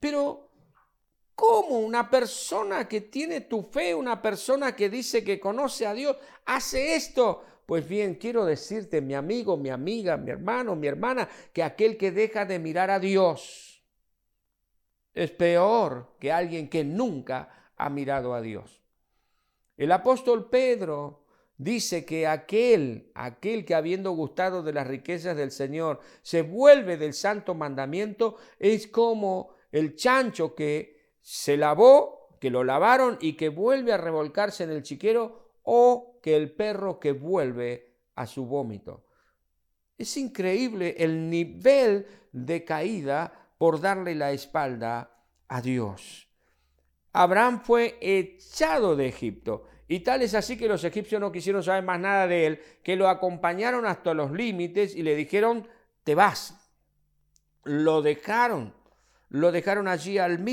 Pero, 0.00 0.50
¿cómo 1.36 1.78
una 1.78 2.10
persona 2.10 2.88
que 2.88 3.02
tiene 3.02 3.42
tu 3.42 3.62
fe, 3.62 3.94
una 3.94 4.20
persona 4.20 4.74
que 4.74 4.90
dice 4.90 5.22
que 5.22 5.38
conoce 5.38 5.86
a 5.86 5.94
Dios, 5.94 6.16
hace 6.44 6.96
esto? 6.96 7.44
Pues 7.66 7.88
bien, 7.88 8.16
quiero 8.16 8.44
decirte, 8.44 9.00
mi 9.00 9.14
amigo, 9.14 9.56
mi 9.56 9.70
amiga, 9.70 10.16
mi 10.16 10.30
hermano, 10.30 10.74
mi 10.74 10.88
hermana, 10.88 11.28
que 11.52 11.62
aquel 11.62 11.96
que 11.96 12.10
deja 12.10 12.44
de 12.44 12.58
mirar 12.58 12.90
a 12.90 12.98
Dios 12.98 13.82
es 15.14 15.30
peor 15.30 16.16
que 16.18 16.32
alguien 16.32 16.68
que 16.68 16.82
nunca 16.82 17.70
ha 17.76 17.88
mirado 17.88 18.34
a 18.34 18.40
Dios. 18.42 18.82
El 19.76 19.92
apóstol 19.92 20.50
Pedro 20.50 21.23
dice 21.56 22.04
que 22.04 22.26
aquel, 22.26 23.10
aquel 23.14 23.64
que 23.64 23.74
habiendo 23.74 24.12
gustado 24.12 24.62
de 24.62 24.72
las 24.72 24.86
riquezas 24.86 25.36
del 25.36 25.50
Señor, 25.50 26.00
se 26.22 26.42
vuelve 26.42 26.96
del 26.96 27.14
santo 27.14 27.54
mandamiento, 27.54 28.36
es 28.58 28.86
como 28.86 29.54
el 29.72 29.96
chancho 29.96 30.54
que 30.54 31.14
se 31.20 31.56
lavó, 31.56 32.36
que 32.40 32.50
lo 32.50 32.64
lavaron 32.64 33.18
y 33.20 33.34
que 33.34 33.48
vuelve 33.48 33.92
a 33.92 33.96
revolcarse 33.96 34.64
en 34.64 34.70
el 34.70 34.82
chiquero 34.82 35.52
o 35.62 36.18
que 36.22 36.36
el 36.36 36.52
perro 36.52 37.00
que 37.00 37.12
vuelve 37.12 37.94
a 38.14 38.26
su 38.26 38.46
vómito. 38.46 39.06
Es 39.96 40.16
increíble 40.16 40.96
el 40.98 41.30
nivel 41.30 42.06
de 42.32 42.64
caída 42.64 43.32
por 43.58 43.80
darle 43.80 44.14
la 44.14 44.32
espalda 44.32 45.24
a 45.48 45.60
Dios. 45.60 46.28
Abraham 47.12 47.62
fue 47.62 47.96
echado 48.00 48.96
de 48.96 49.06
Egipto 49.06 49.64
y 49.86 50.00
tal 50.00 50.22
es 50.22 50.34
así 50.34 50.56
que 50.56 50.68
los 50.68 50.84
egipcios 50.84 51.20
no 51.20 51.32
quisieron 51.32 51.62
saber 51.62 51.84
más 51.84 52.00
nada 52.00 52.26
de 52.26 52.46
él, 52.46 52.60
que 52.82 52.96
lo 52.96 53.08
acompañaron 53.08 53.86
hasta 53.86 54.14
los 54.14 54.32
límites 54.32 54.96
y 54.96 55.02
le 55.02 55.14
dijeron, 55.14 55.68
te 56.04 56.14
vas. 56.14 56.54
Lo 57.64 58.02
dejaron, 58.02 58.74
lo 59.28 59.52
dejaron 59.52 59.88
allí 59.88 60.18
al 60.18 60.44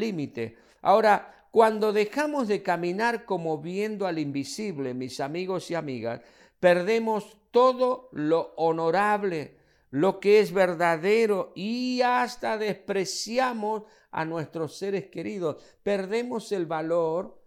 límite. 0.00 0.56
Ahora, 0.82 1.46
cuando 1.50 1.92
dejamos 1.92 2.48
de 2.48 2.62
caminar 2.62 3.24
como 3.24 3.58
viendo 3.58 4.06
al 4.06 4.18
invisible, 4.18 4.94
mis 4.94 5.20
amigos 5.20 5.70
y 5.70 5.74
amigas, 5.74 6.20
perdemos 6.60 7.36
todo 7.50 8.08
lo 8.12 8.54
honorable, 8.56 9.56
lo 9.90 10.20
que 10.20 10.40
es 10.40 10.52
verdadero 10.52 11.52
y 11.54 12.02
hasta 12.02 12.58
despreciamos 12.58 13.84
a 14.10 14.24
nuestros 14.24 14.76
seres 14.76 15.06
queridos. 15.06 15.62
Perdemos 15.82 16.52
el 16.52 16.66
valor 16.66 17.37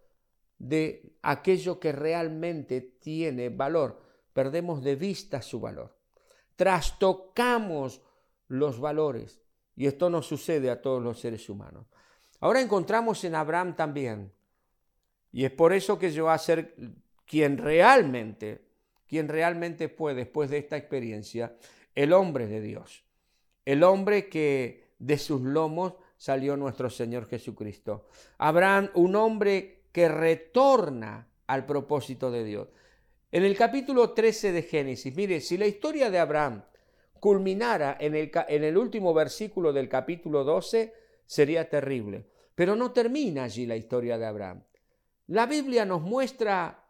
de 0.62 1.16
aquello 1.24 1.80
que 1.80 1.92
realmente 1.92 2.82
tiene 2.82 3.50
valor. 3.50 4.00
Perdemos 4.32 4.84
de 4.84 4.96
vista 4.96 5.42
su 5.42 5.60
valor. 5.60 5.98
Trastocamos 6.56 8.02
los 8.48 8.80
valores. 8.80 9.42
Y 9.76 9.88
esto 9.88 10.10
nos 10.10 10.28
sucede 10.28 10.70
a 10.70 10.82
todos 10.82 11.02
los 11.02 11.20
seres 11.20 11.50
humanos. 11.50 11.88
Ahora 12.40 12.62
encontramos 12.62 13.24
en 13.24 13.36
Abraham 13.36 13.76
también, 13.76 14.32
y 15.32 15.46
es 15.46 15.52
por 15.52 15.74
eso 15.74 15.98
que 15.98 16.12
yo 16.12 16.30
a 16.30 16.38
ser 16.38 16.76
quien 17.26 17.58
realmente, 17.58 18.66
quien 19.08 19.28
realmente 19.28 19.90
fue 19.90 20.14
después 20.14 20.50
de 20.50 20.58
esta 20.58 20.76
experiencia, 20.76 21.56
el 21.96 22.14
hombre 22.14 22.48
de 22.48 22.62
Dios, 22.62 23.04
el 23.64 23.84
hombre 23.84 24.28
que 24.28 24.92
de 24.98 25.18
sus 25.18 25.42
lomos 25.42 25.94
salió 26.18 26.58
nuestro 26.58 26.90
Señor 26.90 27.28
Jesucristo. 27.28 28.08
Abraham, 28.38 28.90
un 28.96 29.16
hombre 29.16 29.81
que 29.92 30.08
retorna 30.08 31.30
al 31.48 31.66
propósito 31.66 32.32
de 32.32 32.44
Dios. 32.44 32.70
En 33.32 33.44
el 33.44 33.56
capítulo 33.56 34.12
13 34.12 34.52
de 34.52 34.64
Génesis, 34.64 35.16
mire, 35.16 35.42
si 35.42 35.58
la 35.58 35.68
historia 35.68 36.10
de 36.10 36.20
Abraham 36.20 36.64
culminara 37.20 37.98
en 38.00 38.16
el, 38.16 38.32
en 38.48 38.64
el 38.64 38.78
último 38.78 39.14
versículo 39.14 39.72
del 39.72 39.88
capítulo 39.88 40.44
12, 40.44 40.94
sería 41.26 41.70
terrible. 41.70 42.28
Pero 42.56 42.76
no 42.76 42.92
termina 42.92 43.44
allí 43.44 43.66
la 43.66 43.76
historia 43.76 44.18
de 44.18 44.26
Abraham. 44.26 44.64
La 45.28 45.46
Biblia 45.46 45.86
nos 45.86 46.02
muestra 46.02 46.84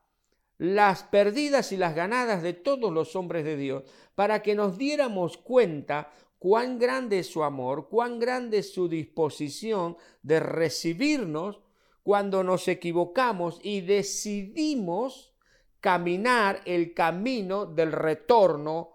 las 0.58 1.04
perdidas 1.04 1.72
y 1.72 1.78
las 1.78 1.96
ganadas 1.96 2.42
de 2.44 2.54
todos 2.54 2.92
los 2.92 3.16
hombres 3.16 3.44
de 3.46 3.58
Dios 3.58 3.84
para 4.16 4.42
que 4.42 4.56
nos 4.56 4.78
diéramos 4.78 5.38
cuenta 5.38 6.12
cuán 6.40 6.80
grande 6.80 7.20
es 7.20 7.28
su 7.28 7.44
amor, 7.44 7.90
cuán 7.90 8.20
grande 8.20 8.60
es 8.60 8.74
su 8.74 8.88
disposición 8.88 9.98
de 10.24 10.40
recibirnos 10.40 11.62
cuando 12.04 12.44
nos 12.44 12.68
equivocamos 12.68 13.60
y 13.64 13.82
decidimos 13.82 15.34
caminar 15.80 16.62
el 16.66 16.94
camino 16.94 17.66
del 17.66 17.92
retorno 17.92 18.94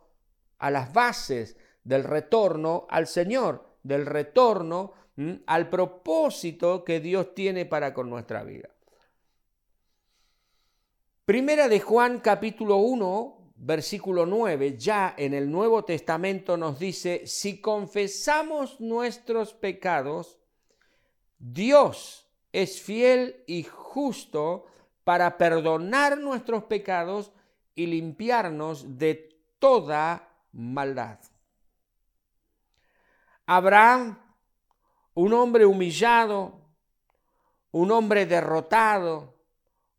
a 0.59 0.71
las 0.71 0.93
bases, 0.93 1.57
del 1.85 2.05
retorno 2.05 2.87
al 2.89 3.07
Señor, 3.07 3.79
del 3.83 4.07
retorno 4.07 4.93
al 5.47 5.71
propósito 5.71 6.85
que 6.85 7.01
Dios 7.01 7.35
tiene 7.35 7.65
para 7.65 7.95
con 7.95 8.11
nuestra 8.11 8.45
vida. 8.45 8.69
Primera 11.25 11.69
de 11.69 11.81
Juan 11.81 12.21
capítulo 12.21 12.77
1, 12.77 13.53
versículo 13.57 14.27
9, 14.27 14.77
ya 14.77 15.15
en 15.17 15.35
el 15.35 15.51
Nuevo 15.51 15.85
Testamento 15.85 16.57
nos 16.57 16.79
dice, 16.79 17.27
si 17.27 17.61
confesamos 17.61 18.81
nuestros 18.81 19.55
pecados, 19.55 20.39
Dios 21.39 22.26
es 22.63 22.81
fiel 22.81 23.45
y 23.47 23.65
justo 23.65 24.67
para 25.05 25.37
perdonar 25.37 26.19
nuestros 26.19 26.65
pecados 26.65 27.33
y 27.75 27.87
limpiarnos 27.87 28.99
de 28.99 29.39
toda 29.59 30.29
maldad. 30.53 31.19
Abraham 33.45 34.19
un 35.17 35.33
hombre 35.33 35.65
humillado, 35.65 36.61
un 37.73 37.91
hombre 37.91 38.27
derrotado, 38.27 39.35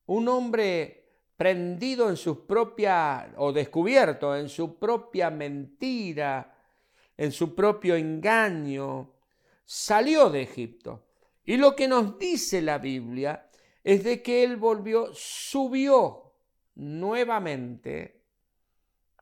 un 0.05 0.27
hombre 0.27 1.09
prendido 1.35 2.09
en 2.09 2.17
su 2.17 2.45
propia, 2.45 3.33
o 3.37 3.51
descubierto 3.51 4.35
en 4.35 4.47
su 4.47 4.77
propia 4.77 5.29
mentira, 5.29 6.55
en 7.15 7.31
su 7.31 7.55
propio 7.55 7.95
engaño, 7.95 9.11
salió 9.65 10.29
de 10.29 10.43
Egipto. 10.43 11.06
Y 11.47 11.55
lo 11.55 11.77
que 11.77 11.87
nos 11.87 12.19
dice 12.19 12.61
la 12.61 12.77
Biblia 12.77 13.49
es 13.81 14.03
de 14.03 14.21
que 14.21 14.43
él 14.43 14.57
volvió, 14.57 15.11
subió 15.13 16.33
nuevamente 16.75 18.21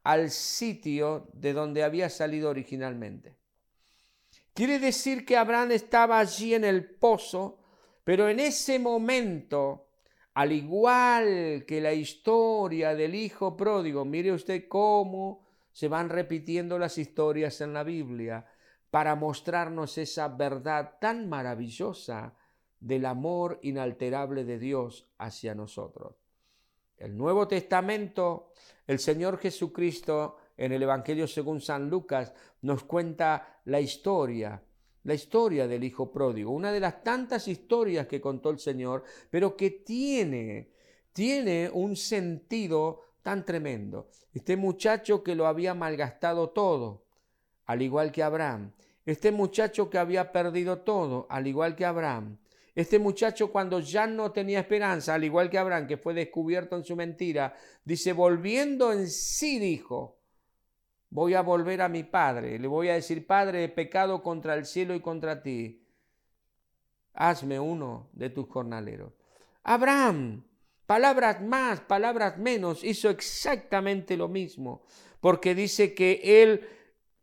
al 0.03 0.31
sitio 0.31 1.29
de 1.33 1.53
donde 1.53 1.83
había 1.83 2.09
salido 2.09 2.49
originalmente. 2.49 3.37
Quiere 4.55 4.79
decir 4.79 5.23
que 5.23 5.37
Abraham 5.37 5.73
estaba 5.73 6.17
allí 6.17 6.55
en 6.55 6.63
el 6.63 6.95
pozo, 6.95 7.59
pero 8.03 8.27
en 8.27 8.39
ese 8.39 8.79
momento, 8.79 9.89
al 10.33 10.51
igual 10.51 11.63
que 11.67 11.79
la 11.79 11.93
historia 11.93 12.95
del 12.95 13.13
hijo 13.13 13.55
pródigo, 13.55 14.03
mire 14.03 14.31
usted 14.31 14.67
cómo 14.67 15.45
se 15.71 15.87
van 15.87 16.09
repitiendo 16.09 16.79
las 16.79 16.97
historias 16.97 17.61
en 17.61 17.73
la 17.73 17.83
Biblia 17.83 18.47
para 18.95 19.15
mostrarnos 19.15 19.97
esa 19.97 20.29
verdad 20.29 20.93
tan 21.01 21.27
maravillosa 21.27 22.33
del 22.79 23.05
amor 23.05 23.59
inalterable 23.61 24.45
de 24.45 24.57
Dios 24.57 25.09
hacia 25.17 25.53
nosotros. 25.53 26.15
El 26.95 27.17
Nuevo 27.17 27.45
Testamento, 27.45 28.53
el 28.87 28.99
Señor 28.99 29.37
Jesucristo 29.37 30.37
en 30.55 30.71
el 30.71 30.81
Evangelio 30.81 31.27
según 31.27 31.59
San 31.59 31.89
Lucas 31.89 32.31
nos 32.61 32.85
cuenta 32.85 33.59
la 33.65 33.81
historia, 33.81 34.63
la 35.03 35.13
historia 35.13 35.67
del 35.67 35.83
Hijo 35.83 36.09
Pródigo, 36.09 36.51
una 36.51 36.71
de 36.71 36.79
las 36.79 37.03
tantas 37.03 37.49
historias 37.49 38.07
que 38.07 38.21
contó 38.21 38.49
el 38.49 38.59
Señor, 38.59 39.03
pero 39.29 39.57
que 39.57 39.71
tiene, 39.71 40.71
tiene 41.11 41.69
un 41.69 41.97
sentido 41.97 43.01
tan 43.21 43.43
tremendo. 43.43 44.07
Este 44.31 44.55
muchacho 44.55 45.21
que 45.21 45.35
lo 45.35 45.47
había 45.47 45.73
malgastado 45.73 46.51
todo, 46.51 47.03
al 47.65 47.81
igual 47.81 48.13
que 48.13 48.23
Abraham. 48.23 48.71
Este 49.05 49.31
muchacho 49.31 49.89
que 49.89 49.97
había 49.97 50.31
perdido 50.31 50.79
todo, 50.79 51.27
al 51.29 51.47
igual 51.47 51.75
que 51.75 51.85
Abraham. 51.85 52.37
Este 52.73 52.99
muchacho 52.99 53.51
cuando 53.51 53.79
ya 53.79 54.05
no 54.07 54.31
tenía 54.31 54.59
esperanza, 54.59 55.13
al 55.13 55.23
igual 55.23 55.49
que 55.49 55.57
Abraham, 55.57 55.87
que 55.87 55.97
fue 55.97 56.13
descubierto 56.13 56.75
en 56.75 56.83
su 56.83 56.95
mentira, 56.95 57.55
dice, 57.85 58.11
volviendo 58.11 58.91
en 58.91 59.07
sí, 59.07 59.59
dijo, 59.59 60.19
voy 61.09 61.33
a 61.35 61.41
volver 61.41 61.81
a 61.81 61.87
mi 61.87 62.03
padre, 62.03 62.59
le 62.59 62.67
voy 62.67 62.89
a 62.89 62.95
decir, 62.95 63.25
Padre, 63.25 63.63
he 63.63 63.69
pecado 63.69 64.21
contra 64.21 64.55
el 64.55 64.65
cielo 64.65 64.93
y 64.93 64.99
contra 64.99 65.41
ti. 65.41 65.81
Hazme 67.13 67.57
uno 67.57 68.09
de 68.11 68.29
tus 68.29 68.49
jornaleros. 68.49 69.13
Abraham, 69.63 70.43
palabras 70.85 71.41
más, 71.41 71.79
palabras 71.79 72.37
menos, 72.37 72.83
hizo 72.83 73.09
exactamente 73.09 74.17
lo 74.17 74.27
mismo, 74.27 74.83
porque 75.21 75.55
dice 75.55 75.93
que 75.93 76.19
él 76.43 76.67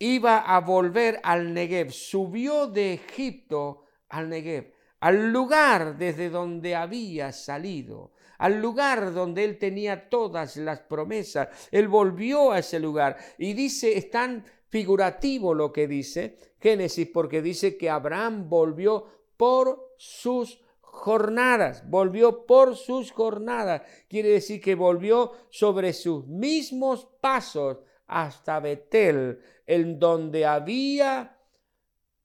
iba 0.04 0.38
a 0.40 0.60
volver 0.60 1.20
al 1.22 1.52
Negev, 1.54 1.90
subió 1.90 2.66
de 2.66 2.94
Egipto 2.94 3.84
al 4.08 4.28
Negev, 4.28 4.72
al 5.00 5.32
lugar 5.32 5.96
desde 5.96 6.30
donde 6.30 6.74
había 6.74 7.32
salido 7.32 8.12
al 8.42 8.60
lugar 8.60 9.14
donde 9.14 9.44
él 9.44 9.56
tenía 9.56 10.08
todas 10.08 10.56
las 10.56 10.80
promesas. 10.80 11.48
Él 11.70 11.86
volvió 11.86 12.50
a 12.50 12.58
ese 12.58 12.80
lugar 12.80 13.16
y 13.38 13.52
dice, 13.52 13.96
es 13.96 14.10
tan 14.10 14.44
figurativo 14.68 15.54
lo 15.54 15.72
que 15.72 15.86
dice 15.86 16.38
Génesis, 16.58 17.08
porque 17.12 17.40
dice 17.40 17.76
que 17.76 17.88
Abraham 17.88 18.48
volvió 18.48 19.06
por 19.36 19.94
sus 19.96 20.60
jornadas, 20.80 21.88
volvió 21.88 22.44
por 22.44 22.74
sus 22.74 23.12
jornadas. 23.12 23.82
Quiere 24.08 24.30
decir 24.30 24.60
que 24.60 24.74
volvió 24.74 25.30
sobre 25.48 25.92
sus 25.92 26.26
mismos 26.26 27.06
pasos 27.20 27.78
hasta 28.08 28.58
Betel, 28.58 29.40
en 29.66 29.98
donde 29.98 30.46
había 30.46 31.38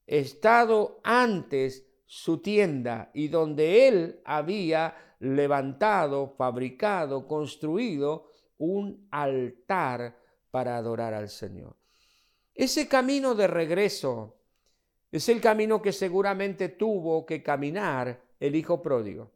estado 0.06 1.00
antes 1.04 1.86
su 2.06 2.40
tienda 2.40 3.12
y 3.14 3.28
donde 3.28 3.88
él 3.88 4.22
había 4.24 4.96
levantado, 5.20 6.30
fabricado, 6.38 7.28
construido 7.28 8.32
un 8.58 9.08
altar 9.12 10.18
para 10.52 10.78
adorar 10.78 11.14
al 11.14 11.30
Señor. 11.30 11.76
Ese 12.56 12.88
camino 12.88 13.36
de 13.36 13.48
regreso 13.48 14.38
es 15.12 15.30
el 15.30 15.42
camino 15.42 15.82
que 15.82 15.92
seguramente 15.92 16.70
tuvo 16.70 17.26
que 17.26 17.44
caminar 17.44 18.22
el 18.40 18.56
Hijo 18.56 18.82
Pródigo. 18.82 19.32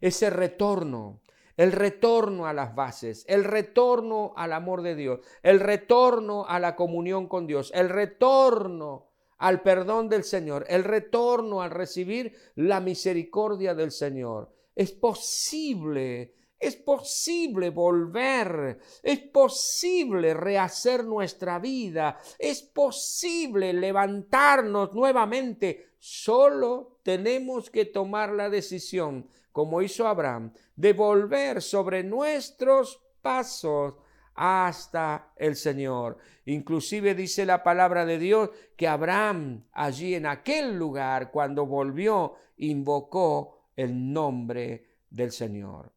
Ese 0.00 0.30
retorno, 0.30 1.20
el 1.58 1.72
retorno 1.72 2.46
a 2.46 2.52
las 2.52 2.74
bases, 2.74 3.24
el 3.28 3.44
retorno 3.44 4.32
al 4.36 4.52
amor 4.52 4.80
de 4.82 4.94
Dios, 4.94 5.20
el 5.42 5.58
retorno 5.58 6.46
a 6.46 6.60
la 6.60 6.76
comunión 6.76 7.26
con 7.26 7.48
Dios, 7.48 7.72
el 7.74 7.88
retorno 7.88 9.10
al 9.38 9.60
perdón 9.62 10.08
del 10.08 10.22
Señor, 10.22 10.64
el 10.68 10.84
retorno 10.84 11.60
al 11.60 11.72
recibir 11.72 12.32
la 12.54 12.80
misericordia 12.80 13.74
del 13.74 13.90
Señor, 13.90 14.54
es 14.76 14.92
posible, 14.92 16.36
es 16.60 16.76
posible 16.76 17.70
volver, 17.70 18.78
es 19.02 19.18
posible 19.18 20.34
rehacer 20.34 21.04
nuestra 21.04 21.58
vida, 21.58 22.18
es 22.38 22.62
posible 22.62 23.72
levantarnos 23.72 24.94
nuevamente. 24.94 25.86
Solo 25.98 27.00
tenemos 27.02 27.70
que 27.70 27.84
tomar 27.84 28.30
la 28.30 28.48
decisión, 28.48 29.28
como 29.50 29.82
hizo 29.82 30.06
Abraham, 30.06 30.52
de 30.78 30.92
volver 30.92 31.60
sobre 31.60 32.04
nuestros 32.04 33.02
pasos 33.20 33.94
hasta 34.34 35.32
el 35.34 35.56
Señor. 35.56 36.18
Inclusive 36.44 37.16
dice 37.16 37.44
la 37.44 37.64
palabra 37.64 38.06
de 38.06 38.16
Dios 38.16 38.50
que 38.76 38.86
Abraham 38.86 39.64
allí 39.72 40.14
en 40.14 40.26
aquel 40.26 40.78
lugar, 40.78 41.32
cuando 41.32 41.66
volvió, 41.66 42.36
invocó 42.58 43.70
el 43.74 44.12
nombre 44.12 44.86
del 45.10 45.32
Señor. 45.32 45.92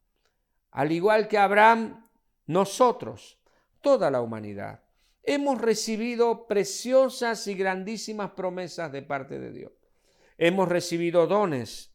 Al 0.72 0.92
igual 0.92 1.28
que 1.28 1.38
Abraham, 1.38 2.08
nosotros, 2.48 3.38
toda 3.82 4.10
la 4.10 4.22
humanidad, 4.22 4.82
hemos 5.22 5.62
recibido 5.62 6.48
preciosas 6.48 7.46
y 7.46 7.54
grandísimas 7.54 8.32
promesas 8.32 8.92
de 8.92 9.04
parte 9.04 9.38
de 9.38 9.52
Dios. 9.52 9.72
Hemos 10.40 10.68
recibido 10.70 11.28
dones, 11.28 11.91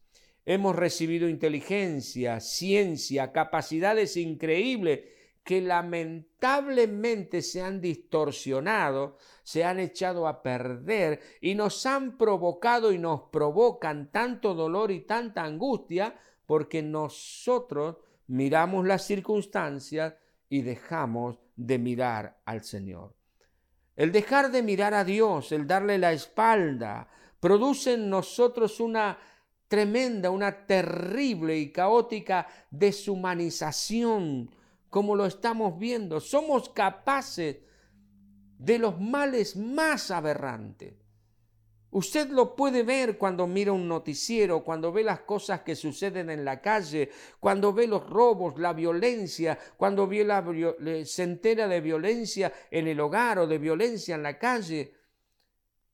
hemos 0.47 0.77
recibido 0.77 1.27
inteligencia, 1.27 2.39
ciencia, 2.39 3.33
capacidades 3.33 4.15
increíbles 4.15 5.01
que 5.43 5.59
lamentablemente 5.59 7.41
se 7.41 7.61
han 7.61 7.81
distorsionado, 7.81 9.17
se 9.43 9.65
han 9.65 9.77
echado 9.77 10.25
a 10.25 10.41
perder 10.41 11.19
y 11.41 11.53
nos 11.53 11.85
han 11.85 12.17
provocado 12.17 12.93
y 12.93 12.97
nos 12.97 13.23
provocan 13.23 14.09
tanto 14.09 14.53
dolor 14.53 14.89
y 14.91 15.01
tanta 15.01 15.43
angustia 15.43 16.17
porque 16.45 16.81
nosotros 16.81 17.97
miramos 18.27 18.87
las 18.87 19.05
circunstancias 19.05 20.15
y 20.47 20.61
dejamos 20.61 21.39
de 21.57 21.77
mirar 21.77 22.39
al 22.45 22.63
Señor. 22.63 23.15
El 23.97 24.13
dejar 24.13 24.49
de 24.51 24.63
mirar 24.63 24.93
a 24.93 25.03
Dios, 25.03 25.51
el 25.51 25.67
darle 25.67 25.97
la 25.97 26.13
espalda, 26.13 27.09
produce 27.41 27.95
en 27.95 28.09
nosotros 28.09 28.79
una 28.79 29.17
tremenda, 29.67 30.29
una 30.29 30.65
terrible 30.65 31.57
y 31.57 31.71
caótica 31.71 32.47
deshumanización 32.71 34.49
como 34.89 35.15
lo 35.15 35.25
estamos 35.25 35.77
viendo. 35.77 36.19
Somos 36.19 36.69
capaces 36.69 37.57
de 38.57 38.79
los 38.79 38.99
males 38.99 39.55
más 39.55 40.11
aberrantes. 40.11 40.93
Usted 41.89 42.29
lo 42.29 42.55
puede 42.55 42.83
ver 42.83 43.17
cuando 43.17 43.47
mira 43.47 43.71
un 43.71 43.87
noticiero, 43.87 44.63
cuando 44.63 44.91
ve 44.91 45.03
las 45.03 45.21
cosas 45.21 45.61
que 45.61 45.75
suceden 45.75 46.29
en 46.29 46.43
la 46.43 46.61
calle, 46.61 47.09
cuando 47.39 47.71
ve 47.71 47.87
los 47.87 48.09
robos, 48.09 48.59
la 48.59 48.73
violencia, 48.73 49.57
cuando 49.77 50.05
ve 50.05 50.25
la, 50.25 50.43
se 51.05 51.23
entera 51.23 51.67
de 51.67 51.79
violencia 51.79 52.51
en 52.69 52.87
el 52.87 52.99
hogar 52.99 53.39
o 53.39 53.47
de 53.47 53.57
violencia 53.57 54.15
en 54.15 54.23
la 54.23 54.37
calle. 54.37 54.95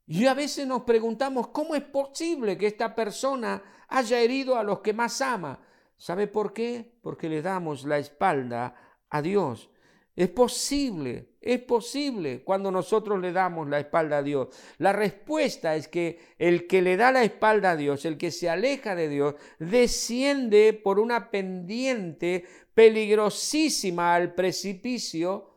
Y 0.05 0.25
a 0.25 0.33
veces 0.33 0.67
nos 0.67 0.83
preguntamos, 0.83 1.47
¿cómo 1.47 1.75
es 1.75 1.83
posible 1.83 2.57
que 2.57 2.67
esta 2.67 2.93
persona 2.93 3.63
haya 3.87 4.19
herido 4.19 4.57
a 4.57 4.63
los 4.63 4.79
que 4.79 4.93
más 4.93 5.21
ama? 5.21 5.59
¿Sabe 5.97 6.27
por 6.27 6.53
qué? 6.53 6.97
Porque 7.01 7.29
le 7.29 7.41
damos 7.41 7.85
la 7.85 7.97
espalda 7.97 8.75
a 9.09 9.21
Dios. 9.21 9.69
Es 10.15 10.29
posible, 10.29 11.29
es 11.41 11.59
posible 11.61 12.43
cuando 12.43 12.69
nosotros 12.69 13.19
le 13.19 13.31
damos 13.31 13.67
la 13.67 13.79
espalda 13.79 14.17
a 14.17 14.23
Dios. 14.23 14.49
La 14.77 14.93
respuesta 14.93 15.75
es 15.75 15.87
que 15.87 16.19
el 16.37 16.67
que 16.67 16.83
le 16.83 16.97
da 16.97 17.11
la 17.11 17.23
espalda 17.23 17.71
a 17.71 17.75
Dios, 17.75 18.05
el 18.05 18.17
que 18.17 18.29
se 18.29 18.47
aleja 18.47 18.95
de 18.95 19.09
Dios, 19.09 19.35
desciende 19.57 20.73
por 20.73 20.99
una 20.99 21.31
pendiente 21.31 22.45
peligrosísima 22.75 24.13
al 24.13 24.35
precipicio 24.35 25.52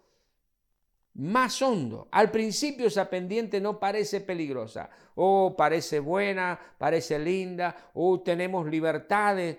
más 1.17 1.63
hondo. 1.63 2.09
Al 2.11 2.31
principio 2.31 2.87
esa 2.87 3.09
pendiente 3.09 3.61
no 3.61 3.81
parece 3.81 4.21
peligrosa. 4.21 4.91
Oh, 5.15 5.55
parece 5.57 5.99
buena, 6.01 6.59
parece 6.79 7.19
linda, 7.19 7.91
oh, 7.95 8.21
tenemos 8.21 8.67
libertades. 8.67 9.59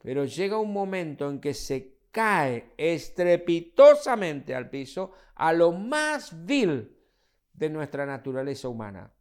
Pero 0.00 0.24
llega 0.24 0.58
un 0.58 0.72
momento 0.72 1.28
en 1.28 1.40
que 1.40 1.54
se 1.54 1.98
cae 2.10 2.72
estrepitosamente 2.76 4.54
al 4.54 4.70
piso 4.70 5.12
a 5.34 5.52
lo 5.52 5.72
más 5.72 6.44
vil 6.44 6.96
de 7.52 7.70
nuestra 7.70 8.06
naturaleza 8.06 8.68
humana. 8.68 9.12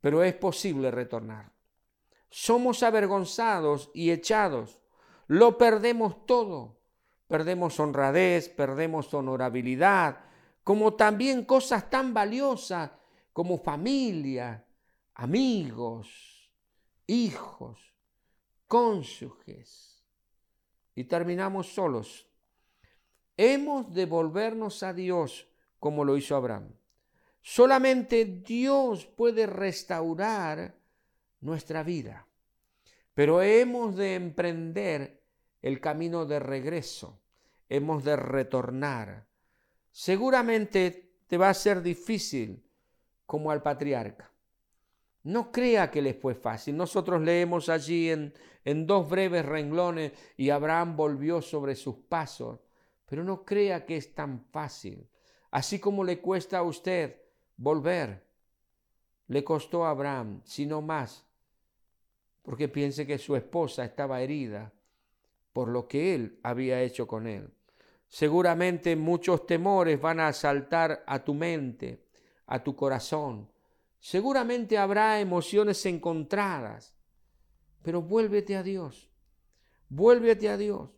Pero 0.00 0.24
es 0.24 0.34
posible 0.34 0.90
retornar. 0.90 1.52
Somos 2.30 2.82
avergonzados 2.82 3.90
y 3.94 4.10
echados. 4.10 4.80
Lo 5.26 5.58
perdemos 5.58 6.26
todo 6.26 6.77
perdemos 7.28 7.78
honradez, 7.78 8.48
perdemos 8.48 9.12
honorabilidad, 9.14 10.18
como 10.64 10.94
también 10.94 11.44
cosas 11.44 11.88
tan 11.88 12.12
valiosas 12.12 12.90
como 13.32 13.58
familia, 13.58 14.64
amigos, 15.14 16.50
hijos, 17.06 17.94
cónyuges. 18.66 20.02
Y 20.94 21.04
terminamos 21.04 21.72
solos. 21.72 22.26
Hemos 23.36 23.94
de 23.94 24.06
volvernos 24.06 24.82
a 24.82 24.92
Dios 24.92 25.46
como 25.78 26.04
lo 26.04 26.16
hizo 26.16 26.34
Abraham. 26.34 26.72
Solamente 27.40 28.24
Dios 28.24 29.06
puede 29.06 29.46
restaurar 29.46 30.74
nuestra 31.40 31.82
vida. 31.82 32.26
Pero 33.14 33.40
hemos 33.42 33.96
de 33.96 34.16
emprender 34.16 35.17
el 35.62 35.80
camino 35.80 36.26
de 36.26 36.38
regreso, 36.38 37.20
hemos 37.68 38.04
de 38.04 38.16
retornar. 38.16 39.26
Seguramente 39.90 41.12
te 41.26 41.36
va 41.36 41.50
a 41.50 41.54
ser 41.54 41.82
difícil 41.82 42.64
como 43.26 43.50
al 43.50 43.62
patriarca. 43.62 44.32
No 45.24 45.52
crea 45.52 45.90
que 45.90 46.00
les 46.00 46.16
fue 46.16 46.34
fácil. 46.34 46.76
Nosotros 46.76 47.20
leemos 47.20 47.68
allí 47.68 48.10
en, 48.10 48.32
dos 48.86 49.08
breves 49.08 49.44
renglones 49.44 50.12
y 50.36 50.50
Abraham 50.50 50.96
volvió 50.96 51.42
sobre 51.42 51.74
sus 51.74 51.96
pasos, 51.96 52.60
pero 53.06 53.24
no 53.24 53.44
crea 53.44 53.84
que 53.84 53.96
es 53.96 54.14
tan 54.14 54.40
fácil. 54.40 55.08
Así 55.50 55.78
como 55.78 56.04
le 56.04 56.20
cuesta 56.20 56.58
a 56.58 56.62
usted 56.62 57.20
volver, 57.56 58.26
le 59.26 59.44
costó 59.44 59.84
a 59.84 59.90
Abraham, 59.90 60.40
sino 60.44 60.80
más, 60.80 61.26
porque 62.42 62.68
piense 62.68 63.06
que 63.06 63.18
su 63.18 63.36
esposa 63.36 63.84
estaba 63.84 64.22
herida 64.22 64.72
por 65.52 65.68
lo 65.68 65.88
que 65.88 66.14
él 66.14 66.38
había 66.42 66.82
hecho 66.82 67.06
con 67.06 67.26
él. 67.26 67.52
Seguramente 68.06 68.96
muchos 68.96 69.46
temores 69.46 70.00
van 70.00 70.20
a 70.20 70.28
asaltar 70.28 71.04
a 71.06 71.22
tu 71.22 71.34
mente, 71.34 72.04
a 72.46 72.62
tu 72.62 72.74
corazón. 72.74 73.50
Seguramente 74.00 74.78
habrá 74.78 75.20
emociones 75.20 75.84
encontradas, 75.84 76.94
pero 77.82 78.00
vuélvete 78.00 78.56
a 78.56 78.62
Dios. 78.62 79.10
Vuélvete 79.88 80.48
a 80.48 80.56
Dios. 80.56 80.90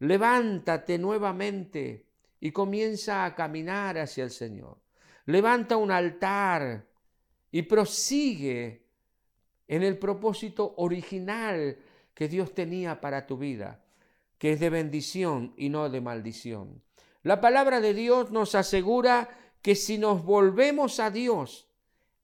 Levántate 0.00 0.98
nuevamente 0.98 2.06
y 2.40 2.52
comienza 2.52 3.24
a 3.24 3.34
caminar 3.34 3.98
hacia 3.98 4.24
el 4.24 4.30
Señor. 4.30 4.78
Levanta 5.26 5.76
un 5.76 5.90
altar 5.90 6.86
y 7.50 7.62
prosigue 7.62 8.86
en 9.66 9.82
el 9.82 9.98
propósito 9.98 10.74
original 10.78 11.76
que 12.18 12.26
Dios 12.26 12.52
tenía 12.52 13.00
para 13.00 13.28
tu 13.28 13.38
vida, 13.38 13.80
que 14.38 14.50
es 14.50 14.58
de 14.58 14.70
bendición 14.70 15.54
y 15.56 15.68
no 15.68 15.88
de 15.88 16.00
maldición. 16.00 16.82
La 17.22 17.40
palabra 17.40 17.80
de 17.80 17.94
Dios 17.94 18.32
nos 18.32 18.56
asegura 18.56 19.28
que 19.62 19.76
si 19.76 19.98
nos 19.98 20.24
volvemos 20.24 20.98
a 20.98 21.12
Dios, 21.12 21.68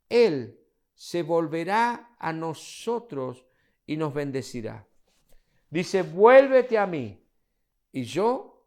Él 0.08 0.58
se 0.96 1.22
volverá 1.22 2.16
a 2.18 2.32
nosotros 2.32 3.46
y 3.86 3.96
nos 3.96 4.12
bendecirá. 4.12 4.84
Dice, 5.70 6.02
vuélvete 6.02 6.76
a 6.76 6.88
mí 6.88 7.24
y 7.92 8.02
yo 8.02 8.66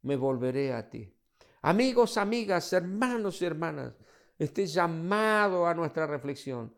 me 0.00 0.16
volveré 0.16 0.72
a 0.72 0.88
ti. 0.88 1.14
Amigos, 1.60 2.16
amigas, 2.16 2.72
hermanos 2.72 3.42
y 3.42 3.44
hermanas, 3.44 3.92
este 4.38 4.64
llamado 4.64 5.66
a 5.66 5.74
nuestra 5.74 6.06
reflexión, 6.06 6.74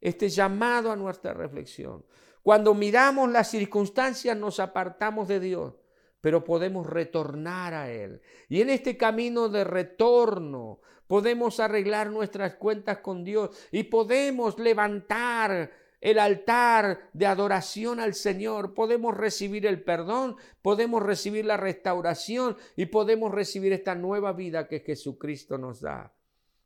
este 0.00 0.28
llamado 0.28 0.92
a 0.92 0.96
nuestra 0.96 1.34
reflexión. 1.34 2.04
Cuando 2.42 2.74
miramos 2.74 3.30
las 3.30 3.50
circunstancias 3.50 4.36
nos 4.36 4.58
apartamos 4.58 5.28
de 5.28 5.38
Dios, 5.38 5.74
pero 6.20 6.44
podemos 6.44 6.86
retornar 6.86 7.74
a 7.74 7.90
Él. 7.90 8.20
Y 8.48 8.60
en 8.60 8.70
este 8.70 8.96
camino 8.96 9.48
de 9.48 9.64
retorno 9.64 10.80
podemos 11.06 11.60
arreglar 11.60 12.10
nuestras 12.10 12.54
cuentas 12.54 12.98
con 12.98 13.22
Dios 13.22 13.50
y 13.70 13.84
podemos 13.84 14.58
levantar 14.58 15.70
el 16.00 16.18
altar 16.18 17.10
de 17.12 17.26
adoración 17.26 18.00
al 18.00 18.14
Señor, 18.14 18.74
podemos 18.74 19.16
recibir 19.16 19.66
el 19.66 19.84
perdón, 19.84 20.36
podemos 20.60 21.00
recibir 21.00 21.44
la 21.44 21.56
restauración 21.56 22.56
y 22.74 22.86
podemos 22.86 23.32
recibir 23.32 23.72
esta 23.72 23.94
nueva 23.94 24.32
vida 24.32 24.66
que 24.66 24.80
Jesucristo 24.80 25.58
nos 25.58 25.80
da. 25.80 26.12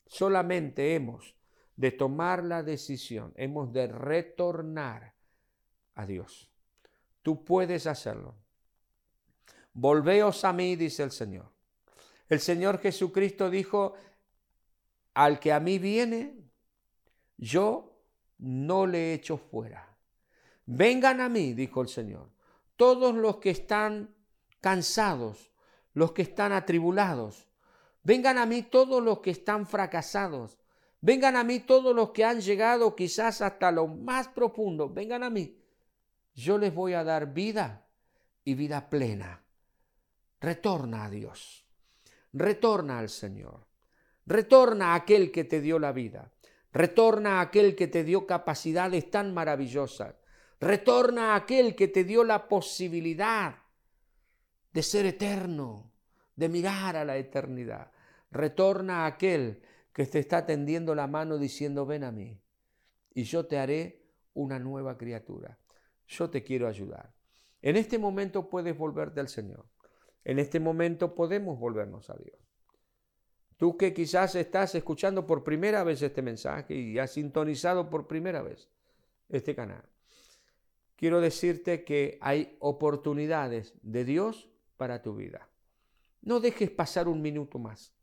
Solamente 0.06 0.94
hemos 0.94 1.36
de 1.76 1.90
tomar 1.90 2.44
la 2.44 2.62
decisión, 2.62 3.34
hemos 3.36 3.74
de 3.74 3.88
retornar 3.88 5.15
a 5.96 6.06
Dios. 6.06 6.48
Tú 7.22 7.44
puedes 7.44 7.86
hacerlo. 7.88 8.36
Volveos 9.72 10.44
a 10.44 10.52
mí, 10.52 10.76
dice 10.76 11.02
el 11.02 11.10
Señor. 11.10 11.50
El 12.28 12.40
Señor 12.40 12.78
Jesucristo 12.78 13.50
dijo, 13.50 13.94
al 15.14 15.40
que 15.40 15.52
a 15.52 15.60
mí 15.60 15.78
viene, 15.78 16.36
yo 17.36 18.00
no 18.38 18.86
le 18.86 19.14
echo 19.14 19.38
fuera. 19.38 19.96
Vengan 20.66 21.20
a 21.20 21.28
mí, 21.28 21.52
dijo 21.52 21.82
el 21.82 21.88
Señor, 21.88 22.30
todos 22.76 23.14
los 23.14 23.38
que 23.38 23.50
están 23.50 24.14
cansados, 24.60 25.52
los 25.94 26.12
que 26.12 26.22
están 26.22 26.52
atribulados. 26.52 27.48
Vengan 28.02 28.38
a 28.38 28.46
mí 28.46 28.62
todos 28.62 29.02
los 29.02 29.20
que 29.20 29.30
están 29.30 29.66
fracasados. 29.66 30.58
Vengan 31.00 31.36
a 31.36 31.44
mí 31.44 31.60
todos 31.60 31.94
los 31.94 32.10
que 32.10 32.24
han 32.24 32.40
llegado 32.40 32.94
quizás 32.94 33.40
hasta 33.42 33.70
lo 33.70 33.86
más 33.86 34.28
profundo. 34.28 34.88
Vengan 34.88 35.22
a 35.22 35.30
mí 35.30 35.56
yo 36.36 36.58
les 36.58 36.72
voy 36.72 36.92
a 36.92 37.02
dar 37.02 37.32
vida 37.32 37.86
y 38.44 38.54
vida 38.54 38.88
plena. 38.88 39.42
Retorna 40.38 41.06
a 41.06 41.10
Dios, 41.10 41.66
retorna 42.32 42.98
al 42.98 43.08
Señor, 43.08 43.66
retorna 44.26 44.92
a 44.92 44.96
aquel 44.96 45.32
que 45.32 45.44
te 45.44 45.62
dio 45.62 45.78
la 45.78 45.92
vida, 45.92 46.30
retorna 46.72 47.38
a 47.38 47.40
aquel 47.40 47.74
que 47.74 47.88
te 47.88 48.04
dio 48.04 48.26
capacidades 48.26 49.10
tan 49.10 49.32
maravillosas, 49.32 50.14
retorna 50.60 51.32
a 51.32 51.36
aquel 51.36 51.74
que 51.74 51.88
te 51.88 52.04
dio 52.04 52.22
la 52.22 52.48
posibilidad 52.48 53.56
de 54.72 54.82
ser 54.82 55.06
eterno, 55.06 55.90
de 56.36 56.50
mirar 56.50 56.96
a 56.96 57.04
la 57.06 57.16
eternidad. 57.16 57.90
Retorna 58.30 59.04
a 59.04 59.06
aquel 59.06 59.62
que 59.94 60.04
te 60.04 60.18
está 60.18 60.44
tendiendo 60.44 60.94
la 60.94 61.06
mano 61.06 61.38
diciendo, 61.38 61.86
ven 61.86 62.04
a 62.04 62.12
mí, 62.12 62.38
y 63.14 63.22
yo 63.22 63.46
te 63.46 63.58
haré 63.58 64.02
una 64.34 64.58
nueva 64.58 64.98
criatura 64.98 65.58
yo 66.06 66.30
te 66.30 66.42
quiero 66.42 66.68
ayudar. 66.68 67.12
En 67.62 67.76
este 67.76 67.98
momento 67.98 68.48
puedes 68.48 68.76
volverte 68.76 69.20
al 69.20 69.28
Señor. 69.28 69.66
En 70.24 70.38
este 70.38 70.60
momento 70.60 71.14
podemos 71.14 71.58
volvernos 71.58 72.10
a 72.10 72.14
Dios. 72.14 72.38
Tú 73.56 73.76
que 73.76 73.94
quizás 73.94 74.34
estás 74.34 74.74
escuchando 74.74 75.26
por 75.26 75.42
primera 75.42 75.82
vez 75.82 76.02
este 76.02 76.20
mensaje 76.20 76.74
y 76.74 76.98
has 76.98 77.12
sintonizado 77.12 77.88
por 77.88 78.06
primera 78.06 78.42
vez 78.42 78.68
este 79.28 79.54
canal, 79.54 79.82
quiero 80.94 81.20
decirte 81.20 81.84
que 81.84 82.18
hay 82.20 82.56
oportunidades 82.60 83.74
de 83.82 84.04
Dios 84.04 84.48
para 84.76 85.00
tu 85.00 85.16
vida. 85.16 85.48
No 86.20 86.40
dejes 86.40 86.70
pasar 86.70 87.08
un 87.08 87.22
minuto 87.22 87.58
más. 87.58 87.94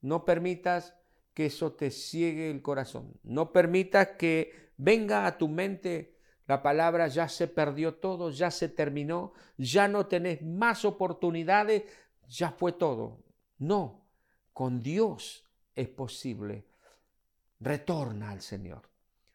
No 0.00 0.24
permitas 0.24 0.94
que 1.34 1.46
eso 1.46 1.72
te 1.72 1.90
ciegue 1.90 2.50
el 2.50 2.62
corazón. 2.62 3.12
No 3.24 3.52
permitas 3.52 4.08
que 4.16 4.70
venga 4.76 5.26
a 5.26 5.36
tu 5.36 5.48
mente 5.48 6.13
la 6.46 6.62
palabra 6.62 7.08
ya 7.08 7.28
se 7.28 7.48
perdió 7.48 7.94
todo, 7.94 8.30
ya 8.30 8.50
se 8.50 8.68
terminó, 8.68 9.32
ya 9.56 9.88
no 9.88 10.06
tenés 10.06 10.42
más 10.42 10.84
oportunidades, 10.84 11.84
ya 12.28 12.50
fue 12.50 12.72
todo. 12.72 13.24
No, 13.58 14.06
con 14.52 14.80
Dios 14.80 15.44
es 15.74 15.88
posible. 15.88 16.66
Retorna 17.60 18.30
al 18.30 18.42
Señor, 18.42 18.82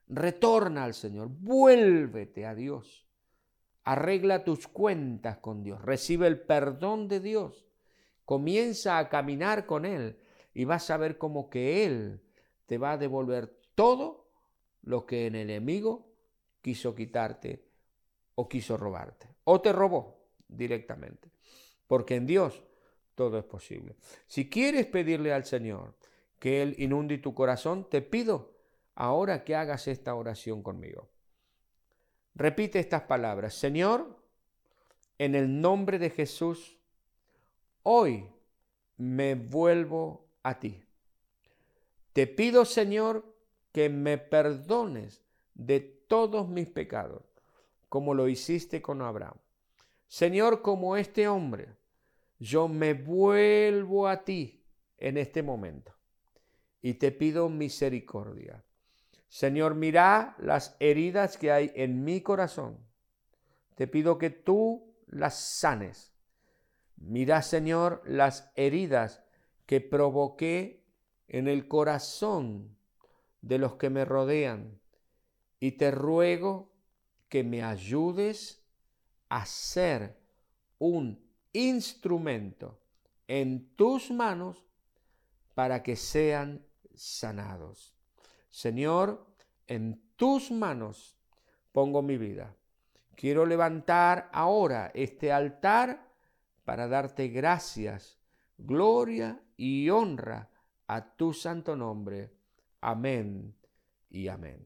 retorna 0.08 0.84
al 0.84 0.94
Señor, 0.94 1.30
vuélvete 1.30 2.46
a 2.46 2.54
Dios. 2.54 3.08
Arregla 3.84 4.44
tus 4.44 4.68
cuentas 4.68 5.38
con 5.38 5.64
Dios, 5.64 5.82
recibe 5.82 6.28
el 6.28 6.40
perdón 6.40 7.08
de 7.08 7.22
Dios, 7.22 7.66
comienza 8.24 9.00
a 9.00 9.10
caminar 9.10 9.66
con 9.66 9.86
Él 9.86 10.20
y 10.54 10.66
vas 10.66 10.92
a 10.92 10.98
ver 10.98 11.18
como 11.18 11.50
que 11.50 11.86
Él 11.86 12.22
te 12.68 12.78
va 12.78 12.92
a 12.92 12.98
devolver 12.98 13.48
todo 13.74 14.30
lo 14.84 15.08
que 15.08 15.26
el 15.26 15.36
enemigo 15.36 16.09
quiso 16.62 16.96
quitarte 16.96 17.64
o 18.36 18.48
quiso 18.48 18.78
robarte. 18.78 19.28
O 19.46 19.62
te 19.62 19.74
robó 19.74 20.26
directamente. 20.48 21.30
Porque 21.88 22.16
en 22.16 22.26
Dios 22.26 22.64
todo 23.16 23.38
es 23.38 23.46
posible. 23.46 23.96
Si 24.28 24.50
quieres 24.50 24.86
pedirle 24.86 25.34
al 25.34 25.46
Señor 25.46 25.96
que 26.40 26.62
Él 26.62 26.76
inunde 26.78 27.18
tu 27.18 27.34
corazón, 27.34 27.90
te 27.90 28.02
pido 28.02 28.56
ahora 28.96 29.44
que 29.44 29.56
hagas 29.56 29.88
esta 29.88 30.16
oración 30.16 30.64
conmigo. 30.64 31.10
Repite 32.36 32.80
estas 32.80 33.02
palabras. 33.04 33.54
Señor, 33.54 34.18
en 35.18 35.36
el 35.36 35.60
nombre 35.60 36.00
de 36.00 36.10
Jesús, 36.10 36.78
hoy 37.84 38.30
me 38.96 39.36
vuelvo 39.36 40.28
a 40.44 40.60
ti. 40.60 40.82
Te 42.14 42.28
pido, 42.28 42.64
Señor, 42.64 43.36
que 43.72 43.90
me 43.90 44.18
perdones 44.18 45.22
de 45.54 45.99
todos 46.10 46.50
mis 46.50 46.68
pecados, 46.68 47.24
como 47.88 48.14
lo 48.14 48.28
hiciste 48.28 48.82
con 48.82 49.02
Abraham. 49.02 49.38
Señor, 50.08 50.62
como 50.62 50.98
este 50.98 51.30
hombre, 51.30 51.78
yo 52.40 52.68
me 52.68 52.94
vuelvo 52.94 54.10
a 54.10 54.26
ti 54.26 54.66
en 54.98 55.18
este 55.18 55.42
momento 55.42 55.94
y 56.82 56.96
te 56.96 57.12
pido 57.12 57.48
misericordia. 57.48 58.64
Señor, 59.28 59.76
mira 59.76 60.36
las 60.40 60.76
heridas 60.80 61.38
que 61.38 61.52
hay 61.52 61.72
en 61.76 62.04
mi 62.04 62.22
corazón. 62.22 62.80
Te 63.76 63.88
pido 63.88 64.18
que 64.18 64.32
tú 64.32 64.96
las 65.08 65.40
sanes. 65.40 66.14
Mira, 66.98 67.42
Señor, 67.42 68.02
las 68.06 68.52
heridas 68.56 69.24
que 69.66 69.80
provoqué 69.80 70.84
en 71.28 71.48
el 71.48 71.68
corazón 71.68 72.76
de 73.42 73.60
los 73.60 73.76
que 73.76 73.90
me 73.90 74.04
rodean. 74.04 74.80
Y 75.60 75.74
te 75.74 75.92
ruego 75.92 76.72
que 77.28 77.44
me 77.44 77.64
ayudes 77.64 78.64
a 79.30 79.46
ser 79.46 80.18
un 80.80 81.24
instrumento 81.54 82.80
en 83.28 83.76
tus 83.76 84.12
manos 84.12 84.66
para 85.54 85.84
que 85.84 85.96
sean 85.96 86.66
sanados. 86.96 87.94
Señor, 88.50 89.28
en 89.68 90.02
tus 90.16 90.52
manos 90.52 91.18
pongo 91.72 92.02
mi 92.02 92.18
vida. 92.18 92.56
Quiero 93.16 93.46
levantar 93.46 94.30
ahora 94.32 94.92
este 94.94 95.32
altar 95.32 96.10
para 96.64 96.88
darte 96.88 97.28
gracias, 97.28 98.18
gloria 98.58 99.42
y 99.58 99.90
honra 99.90 100.50
a 100.88 101.16
tu 101.16 101.34
santo 101.34 101.76
nombre. 101.76 102.32
Amén 102.82 103.56
y 104.10 104.28
amén. 104.28 104.66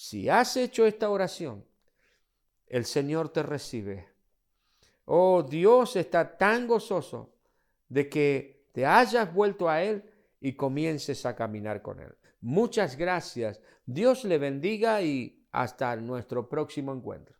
Si 0.00 0.28
has 0.28 0.56
hecho 0.56 0.86
esta 0.86 1.10
oración, 1.10 1.64
el 2.68 2.84
Señor 2.84 3.30
te 3.30 3.42
recibe. 3.42 4.06
Oh, 5.06 5.42
Dios 5.42 5.96
está 5.96 6.38
tan 6.38 6.68
gozoso 6.68 7.34
de 7.88 8.08
que 8.08 8.68
te 8.70 8.86
hayas 8.86 9.34
vuelto 9.34 9.68
a 9.68 9.82
Él 9.82 10.08
y 10.40 10.52
comiences 10.52 11.26
a 11.26 11.34
caminar 11.34 11.82
con 11.82 11.98
Él. 11.98 12.14
Muchas 12.40 12.96
gracias. 12.96 13.60
Dios 13.86 14.22
le 14.22 14.38
bendiga 14.38 15.02
y 15.02 15.44
hasta 15.50 15.96
nuestro 15.96 16.48
próximo 16.48 16.92
encuentro. 16.92 17.36